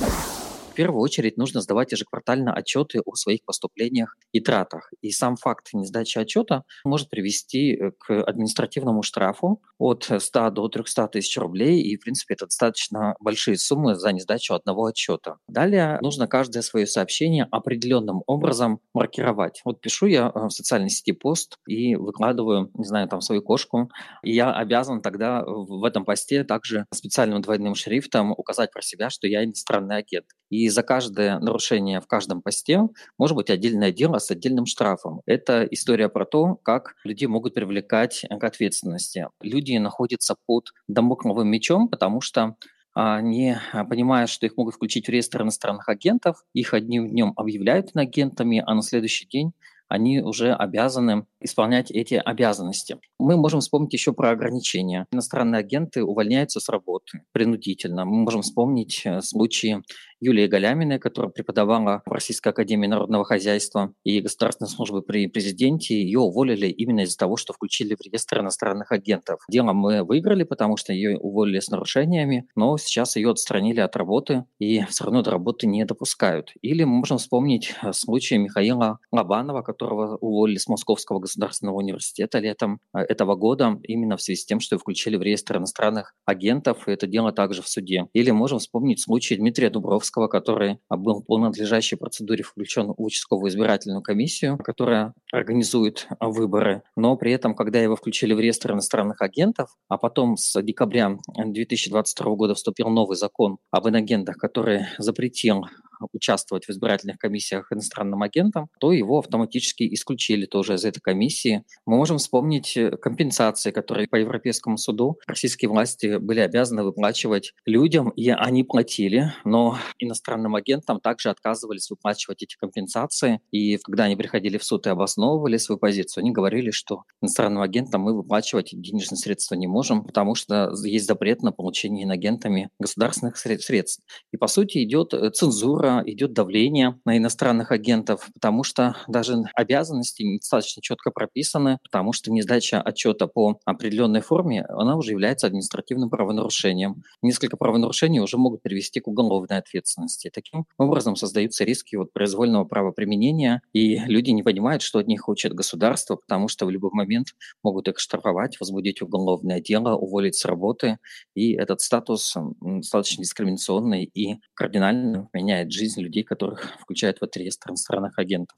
первую 0.78 1.02
очередь 1.02 1.36
нужно 1.36 1.60
сдавать 1.60 1.90
ежеквартально 1.90 2.54
отчеты 2.54 3.00
о 3.04 3.16
своих 3.16 3.44
поступлениях 3.44 4.16
и 4.30 4.38
тратах. 4.38 4.92
И 5.00 5.10
сам 5.10 5.34
факт 5.34 5.70
несдачи 5.72 6.18
отчета 6.18 6.62
может 6.84 7.10
привести 7.10 7.74
э, 7.74 7.90
к 7.98 8.22
административному 8.22 9.02
штрафу 9.02 9.60
от 9.78 10.08
100 10.18 10.50
до 10.50 10.68
300 10.68 11.08
тысяч 11.08 11.36
рублей. 11.36 11.82
И, 11.82 11.96
в 11.96 12.00
принципе, 12.00 12.34
это 12.34 12.46
достаточно 12.46 13.16
большие 13.18 13.58
суммы 13.58 13.96
за 13.96 14.12
несдачу 14.12 14.54
одного 14.54 14.84
отчета. 14.84 15.38
Далее 15.48 15.98
нужно 16.00 16.28
каждое 16.28 16.62
свое 16.62 16.86
сообщение 16.86 17.48
определенным 17.50 18.22
образом 18.28 18.78
маркировать. 18.94 19.60
Вот 19.64 19.80
пишу 19.80 20.06
я 20.06 20.30
э, 20.32 20.46
в 20.46 20.50
социальной 20.50 20.90
сети 20.90 21.10
пост 21.10 21.56
и 21.66 21.96
выкладываю, 21.96 22.70
не 22.74 22.84
знаю, 22.84 23.08
там 23.08 23.20
свою 23.20 23.42
кошку. 23.42 23.90
И 24.22 24.32
я 24.32 24.52
обязан 24.52 25.02
тогда 25.02 25.42
в 25.44 25.82
этом 25.82 26.04
посте 26.04 26.44
также 26.44 26.86
специальным 26.94 27.42
двойным 27.42 27.74
шрифтом 27.74 28.30
указать 28.30 28.72
про 28.72 28.80
себя, 28.80 29.10
что 29.10 29.26
я 29.26 29.42
иностранный 29.44 29.96
агент. 29.96 30.26
И 30.50 30.67
за 30.68 30.82
каждое 30.82 31.38
нарушение 31.38 32.00
в 32.00 32.06
каждом 32.06 32.42
посте 32.42 32.82
может 33.18 33.36
быть 33.36 33.50
отдельное 33.50 33.92
дело 33.92 34.18
с 34.18 34.30
отдельным 34.30 34.66
штрафом. 34.66 35.22
Это 35.26 35.64
история 35.70 36.08
про 36.08 36.24
то, 36.24 36.56
как 36.56 36.94
людей 37.04 37.26
могут 37.26 37.54
привлекать 37.54 38.24
к 38.28 38.44
ответственности. 38.44 39.28
Люди 39.40 39.76
находятся 39.76 40.36
под 40.46 40.72
домокловым 40.88 41.48
мечом, 41.48 41.88
потому 41.88 42.20
что 42.20 42.56
они 42.94 43.56
понимают, 43.88 44.28
что 44.28 44.46
их 44.46 44.56
могут 44.56 44.74
включить 44.74 45.06
в 45.06 45.10
реестр 45.10 45.42
иностранных 45.42 45.88
агентов, 45.88 46.44
их 46.52 46.74
одним 46.74 47.08
днем 47.08 47.32
объявляют 47.36 47.90
инагентами, 47.94 48.62
а 48.66 48.74
на 48.74 48.82
следующий 48.82 49.26
день 49.26 49.52
они 49.86 50.20
уже 50.20 50.52
обязаны 50.52 51.26
исполнять 51.40 51.90
эти 51.90 52.14
обязанности. 52.14 52.98
Мы 53.18 53.36
можем 53.36 53.60
вспомнить 53.60 53.92
еще 53.92 54.12
про 54.12 54.30
ограничения. 54.30 55.06
Иностранные 55.12 55.60
агенты 55.60 56.02
увольняются 56.02 56.60
с 56.60 56.68
работы 56.68 57.22
принудительно. 57.32 58.04
Мы 58.04 58.18
можем 58.18 58.42
вспомнить 58.42 59.02
э, 59.04 59.20
случаи 59.20 59.82
Юлии 60.20 60.46
Галяминой, 60.46 60.98
которая 60.98 61.30
преподавала 61.30 62.02
в 62.04 62.10
Российской 62.10 62.48
Академии 62.48 62.88
Народного 62.88 63.24
Хозяйства 63.24 63.92
и 64.04 64.20
Государственной 64.20 64.68
службы 64.68 65.02
при 65.02 65.28
президенте. 65.28 65.94
Ее 65.94 66.18
уволили 66.18 66.66
именно 66.66 67.00
из-за 67.00 67.16
того, 67.16 67.36
что 67.36 67.52
включили 67.52 67.94
в 67.94 68.04
реестр 68.04 68.40
иностранных 68.40 68.90
агентов. 68.90 69.40
Дело 69.48 69.72
мы 69.72 70.02
выиграли, 70.02 70.42
потому 70.42 70.76
что 70.76 70.92
ее 70.92 71.18
уволили 71.18 71.60
с 71.60 71.68
нарушениями, 71.68 72.48
но 72.56 72.76
сейчас 72.78 73.16
ее 73.16 73.30
отстранили 73.30 73.80
от 73.80 73.94
работы 73.96 74.44
и 74.58 74.82
все 74.86 75.04
равно 75.04 75.22
до 75.22 75.30
работы 75.30 75.66
не 75.66 75.84
допускают. 75.84 76.52
Или 76.62 76.84
мы 76.84 76.98
можем 76.98 77.18
вспомнить 77.18 77.74
э, 77.82 77.92
случай 77.92 78.38
Михаила 78.38 78.98
Лобанова, 79.12 79.62
которого 79.62 80.16
уволили 80.16 80.58
с 80.58 80.68
Московского 80.68 81.20
государственного 81.28 81.76
университета 81.76 82.38
летом 82.38 82.80
э, 82.94 83.00
этого 83.00 83.36
года 83.36 83.78
именно 83.84 84.16
в 84.16 84.22
связи 84.22 84.40
с 84.40 84.46
тем, 84.46 84.60
что 84.60 84.78
включили 84.78 85.16
в 85.16 85.22
реестр 85.22 85.58
иностранных 85.58 86.14
агентов, 86.24 86.88
и 86.88 86.92
это 86.92 87.06
дело 87.06 87.32
также 87.32 87.62
в 87.62 87.68
суде. 87.68 88.06
Или 88.14 88.30
можем 88.30 88.58
вспомнить 88.58 89.00
случай 89.00 89.36
Дмитрия 89.36 89.70
Дубровского, 89.70 90.28
который 90.28 90.78
был 90.88 91.22
по 91.22 91.38
надлежащей 91.38 91.96
процедуре 91.96 92.42
включен 92.42 92.88
в 92.88 93.02
участковую 93.02 93.50
избирательную 93.50 94.02
комиссию, 94.02 94.58
которая 94.58 95.14
организует 95.32 96.08
выборы, 96.20 96.82
но 96.96 97.16
при 97.16 97.32
этом, 97.32 97.54
когда 97.54 97.80
его 97.80 97.96
включили 97.96 98.32
в 98.32 98.40
реестр 98.40 98.72
иностранных 98.72 99.20
агентов, 99.20 99.70
а 99.88 99.98
потом 99.98 100.36
с 100.36 100.60
декабря 100.62 101.18
2022 101.36 102.34
года 102.34 102.54
вступил 102.54 102.88
новый 102.88 103.16
закон 103.16 103.58
об 103.70 103.88
инагентах, 103.88 104.36
который 104.36 104.86
запретил 104.98 105.64
участвовать 106.12 106.66
в 106.66 106.70
избирательных 106.70 107.18
комиссиях 107.18 107.72
иностранным 107.72 108.22
агентом, 108.22 108.68
то 108.80 108.92
его 108.92 109.18
автоматически 109.18 109.92
исключили 109.94 110.46
тоже 110.46 110.74
из 110.74 110.84
этой 110.84 111.00
комиссии. 111.00 111.64
Мы 111.86 111.96
можем 111.96 112.18
вспомнить 112.18 112.76
э, 112.76 112.96
компенсации, 112.96 113.70
которые 113.70 114.08
по 114.08 114.16
Европейскому 114.16 114.76
суду 114.78 115.18
российские 115.26 115.68
власти 115.68 116.18
были 116.18 116.40
обязаны 116.40 116.82
выплачивать 116.82 117.52
людям, 117.66 118.10
и 118.10 118.30
они 118.30 118.64
платили, 118.64 119.32
но 119.44 119.78
иностранным 119.98 120.54
агентам 120.54 121.00
также 121.00 121.30
отказывались 121.30 121.90
выплачивать 121.90 122.42
эти 122.42 122.56
компенсации. 122.56 123.40
И 123.50 123.76
когда 123.78 124.04
они 124.04 124.16
приходили 124.16 124.58
в 124.58 124.64
суд 124.64 124.86
и 124.86 124.90
обосновывали 124.90 125.56
свою 125.56 125.78
позицию, 125.78 126.22
они 126.22 126.32
говорили, 126.32 126.70
что 126.70 127.02
иностранным 127.22 127.62
агентам 127.62 128.02
мы 128.02 128.14
выплачивать 128.14 128.70
денежные 128.72 129.18
средства 129.18 129.54
не 129.54 129.66
можем, 129.66 130.04
потому 130.04 130.34
что 130.34 130.72
есть 130.84 131.06
запрет 131.06 131.42
на 131.42 131.52
получение 131.52 132.04
инагентами 132.04 132.70
государственных 132.78 133.36
средств. 133.36 134.02
И 134.32 134.36
по 134.36 134.46
сути 134.46 134.82
идет 134.84 135.14
э, 135.14 135.30
цензура 135.30 135.87
скоро 135.88 136.02
идет 136.06 136.32
давление 136.32 136.98
на 137.04 137.16
иностранных 137.16 137.72
агентов, 137.72 138.28
потому 138.34 138.62
что 138.62 138.94
даже 139.08 139.36
обязанности 139.54 140.22
недостаточно 140.22 140.82
четко 140.82 141.10
прописаны, 141.10 141.78
потому 141.82 142.12
что 142.12 142.30
несдача 142.30 142.80
отчета 142.80 143.26
по 143.26 143.58
определенной 143.64 144.20
форме, 144.20 144.64
она 144.68 144.96
уже 144.96 145.12
является 145.12 145.46
административным 145.46 146.10
правонарушением. 146.10 147.02
Несколько 147.22 147.56
правонарушений 147.56 148.20
уже 148.20 148.36
могут 148.36 148.62
привести 148.62 149.00
к 149.00 149.08
уголовной 149.08 149.58
ответственности. 149.58 150.30
Таким 150.32 150.66
образом 150.76 151.16
создаются 151.16 151.64
риски 151.64 151.96
вот 151.96 152.12
произвольного 152.12 152.64
правоприменения, 152.64 153.62
и 153.72 153.98
люди 153.98 154.30
не 154.30 154.42
понимают, 154.42 154.82
что 154.82 154.98
от 154.98 155.06
них 155.06 155.20
хочет 155.22 155.52
государство, 155.54 156.16
потому 156.16 156.48
что 156.48 156.66
в 156.66 156.70
любой 156.70 156.90
момент 156.92 157.28
могут 157.62 157.88
их 157.88 157.98
штрафовать, 157.98 158.60
возбудить 158.60 159.02
уголовное 159.02 159.60
дело, 159.60 159.94
уволить 159.94 160.34
с 160.34 160.44
работы, 160.44 160.98
и 161.34 161.54
этот 161.54 161.80
статус 161.80 162.36
достаточно 162.60 163.22
дискриминационный 163.22 164.04
и 164.04 164.40
кардинально 164.54 165.28
меняет 165.32 165.72
жизнь 165.78 166.02
людей, 166.02 166.24
которых 166.24 166.64
включают 166.80 167.18
в 167.18 167.22
этот 167.22 167.36
реестр 167.38 167.70
иностранных 167.70 168.18
агентов. 168.18 168.56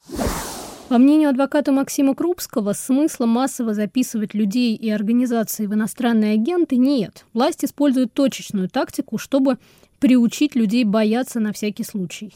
По 0.89 0.99
мнению 0.99 1.29
адвоката 1.29 1.71
Максима 1.71 2.17
Крупского, 2.17 2.73
смысла 2.73 3.25
массово 3.25 3.75
записывать 3.75 4.35
людей 4.35 4.75
и 4.75 4.91
организации 4.91 5.67
в 5.67 5.75
иностранные 5.75 6.35
агенты 6.35 6.77
нет. 6.77 7.27
Власть 7.33 7.65
использует 7.65 8.13
точечную 8.13 8.69
тактику, 8.69 9.17
чтобы 9.17 9.59
приучить 10.01 10.57
людей 10.57 10.83
бояться 10.83 11.39
на 11.39 11.53
всякий 11.53 11.85
случай. 11.85 12.35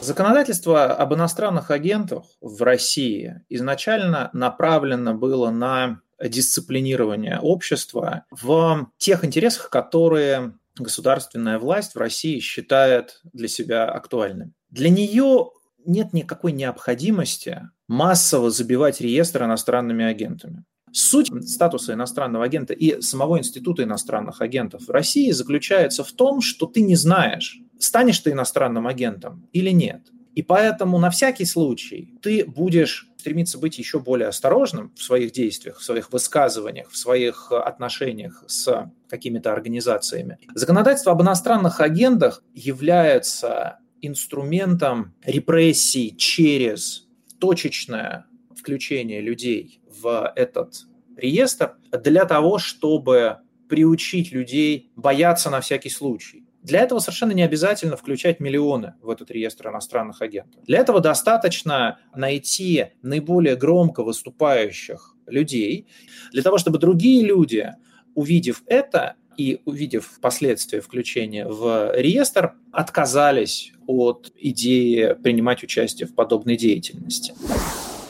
Законодательство 0.00 0.86
об 0.86 1.14
иностранных 1.14 1.70
агентах 1.70 2.24
в 2.40 2.62
России 2.62 3.42
изначально 3.48 4.30
направлено 4.32 5.14
было 5.14 5.50
на 5.50 6.00
дисциплинирование 6.20 7.38
общества 7.40 8.24
в 8.30 8.90
тех 8.96 9.24
интересах, 9.24 9.70
которые 9.70 10.54
государственная 10.78 11.58
власть 11.58 11.94
в 11.94 11.98
России 11.98 12.38
считает 12.40 13.20
для 13.32 13.48
себя 13.48 13.84
актуальным. 13.90 14.54
Для 14.70 14.90
нее 14.90 15.50
нет 15.84 16.12
никакой 16.12 16.52
необходимости 16.52 17.68
массово 17.88 18.50
забивать 18.50 19.00
реестр 19.00 19.44
иностранными 19.44 20.04
агентами. 20.04 20.64
Суть 20.92 21.30
статуса 21.48 21.92
иностранного 21.92 22.44
агента 22.44 22.72
и 22.72 23.00
самого 23.00 23.38
института 23.38 23.82
иностранных 23.82 24.40
агентов 24.40 24.86
в 24.86 24.90
России 24.90 25.30
заключается 25.30 26.02
в 26.02 26.12
том, 26.12 26.40
что 26.40 26.66
ты 26.66 26.80
не 26.80 26.96
знаешь, 26.96 27.58
станешь 27.78 28.18
ты 28.20 28.30
иностранным 28.30 28.86
агентом 28.86 29.48
или 29.52 29.70
нет. 29.70 30.02
И 30.38 30.42
поэтому 30.42 31.00
на 31.00 31.10
всякий 31.10 31.44
случай 31.44 32.14
ты 32.22 32.44
будешь 32.44 33.08
стремиться 33.16 33.58
быть 33.58 33.76
еще 33.76 33.98
более 33.98 34.28
осторожным 34.28 34.92
в 34.94 35.02
своих 35.02 35.32
действиях, 35.32 35.80
в 35.80 35.82
своих 35.82 36.12
высказываниях, 36.12 36.90
в 36.90 36.96
своих 36.96 37.50
отношениях 37.50 38.44
с 38.46 38.88
какими-то 39.08 39.52
организациями. 39.52 40.38
Законодательство 40.54 41.10
об 41.10 41.22
иностранных 41.22 41.80
агентах 41.80 42.44
является 42.54 43.80
инструментом 44.00 45.12
репрессий 45.24 46.16
через 46.16 47.08
точечное 47.40 48.26
включение 48.56 49.20
людей 49.20 49.80
в 49.90 50.32
этот 50.36 50.84
реестр 51.16 51.74
для 51.90 52.26
того, 52.26 52.58
чтобы 52.58 53.38
приучить 53.68 54.30
людей 54.30 54.92
бояться 54.94 55.50
на 55.50 55.60
всякий 55.60 55.90
случай. 55.90 56.47
Для 56.62 56.80
этого 56.80 56.98
совершенно 56.98 57.32
не 57.32 57.42
обязательно 57.42 57.96
включать 57.96 58.40
миллионы 58.40 58.94
в 59.00 59.10
этот 59.10 59.30
реестр 59.30 59.68
иностранных 59.68 60.20
агентов. 60.20 60.64
Для 60.64 60.78
этого 60.80 61.00
достаточно 61.00 61.98
найти 62.14 62.86
наиболее 63.02 63.56
громко 63.56 64.02
выступающих 64.02 65.14
людей, 65.26 65.86
для 66.32 66.42
того, 66.42 66.58
чтобы 66.58 66.78
другие 66.78 67.24
люди, 67.24 67.74
увидев 68.14 68.62
это 68.66 69.14
и 69.36 69.60
увидев 69.66 70.18
последствия 70.20 70.80
включения 70.80 71.46
в 71.46 71.92
реестр, 71.94 72.54
отказались 72.72 73.72
от 73.86 74.32
идеи 74.36 75.16
принимать 75.22 75.62
участие 75.62 76.08
в 76.08 76.14
подобной 76.14 76.56
деятельности. 76.56 77.34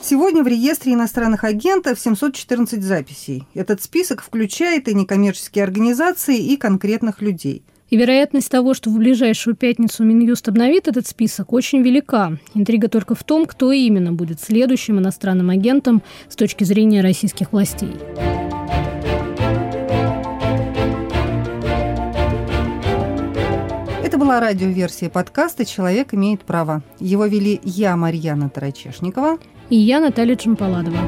Сегодня 0.01 0.43
в 0.43 0.47
реестре 0.47 0.95
иностранных 0.95 1.45
агентов 1.45 2.01
714 2.01 2.83
записей. 2.83 3.45
Этот 3.53 3.83
список 3.83 4.23
включает 4.23 4.89
и 4.89 4.95
некоммерческие 4.95 5.65
организации, 5.65 6.39
и 6.39 6.57
конкретных 6.57 7.21
людей– 7.21 7.63
и 7.90 7.96
вероятность 7.96 8.51
того, 8.51 8.74
что 8.74 8.90
в 8.90 8.98
ближайшую 8.98 9.57
пятницу 9.57 10.05
Минюст 10.05 10.48
обновит 10.48 10.88
этот 10.88 11.07
список, 11.07 11.53
очень 11.53 11.83
велика. 11.83 12.33
Интрига 12.55 12.88
только 12.88 13.14
в 13.14 13.24
том, 13.24 13.46
кто 13.46 13.72
именно 13.72 14.12
будет 14.12 14.40
следующим 14.40 14.98
иностранным 14.98 15.51
агентом 15.51 16.03
с 16.29 16.37
точки 16.37 16.64
зрения 16.64 17.01
российских 17.01 17.53
властей. 17.53 17.92
Это 24.05 24.16
была 24.16 24.40
радиоверсия 24.40 25.11
подкаста 25.11 25.64
«Человек 25.64 26.14
имеет 26.14 26.42
право». 26.42 26.83
Его 26.98 27.27
вели 27.27 27.61
я, 27.62 27.96
Марьяна 27.96 28.48
Тарачешникова. 28.48 29.38
И 29.70 29.77
я, 29.77 30.01
Наталья 30.01 30.35
Чемпаладова. 30.35 30.98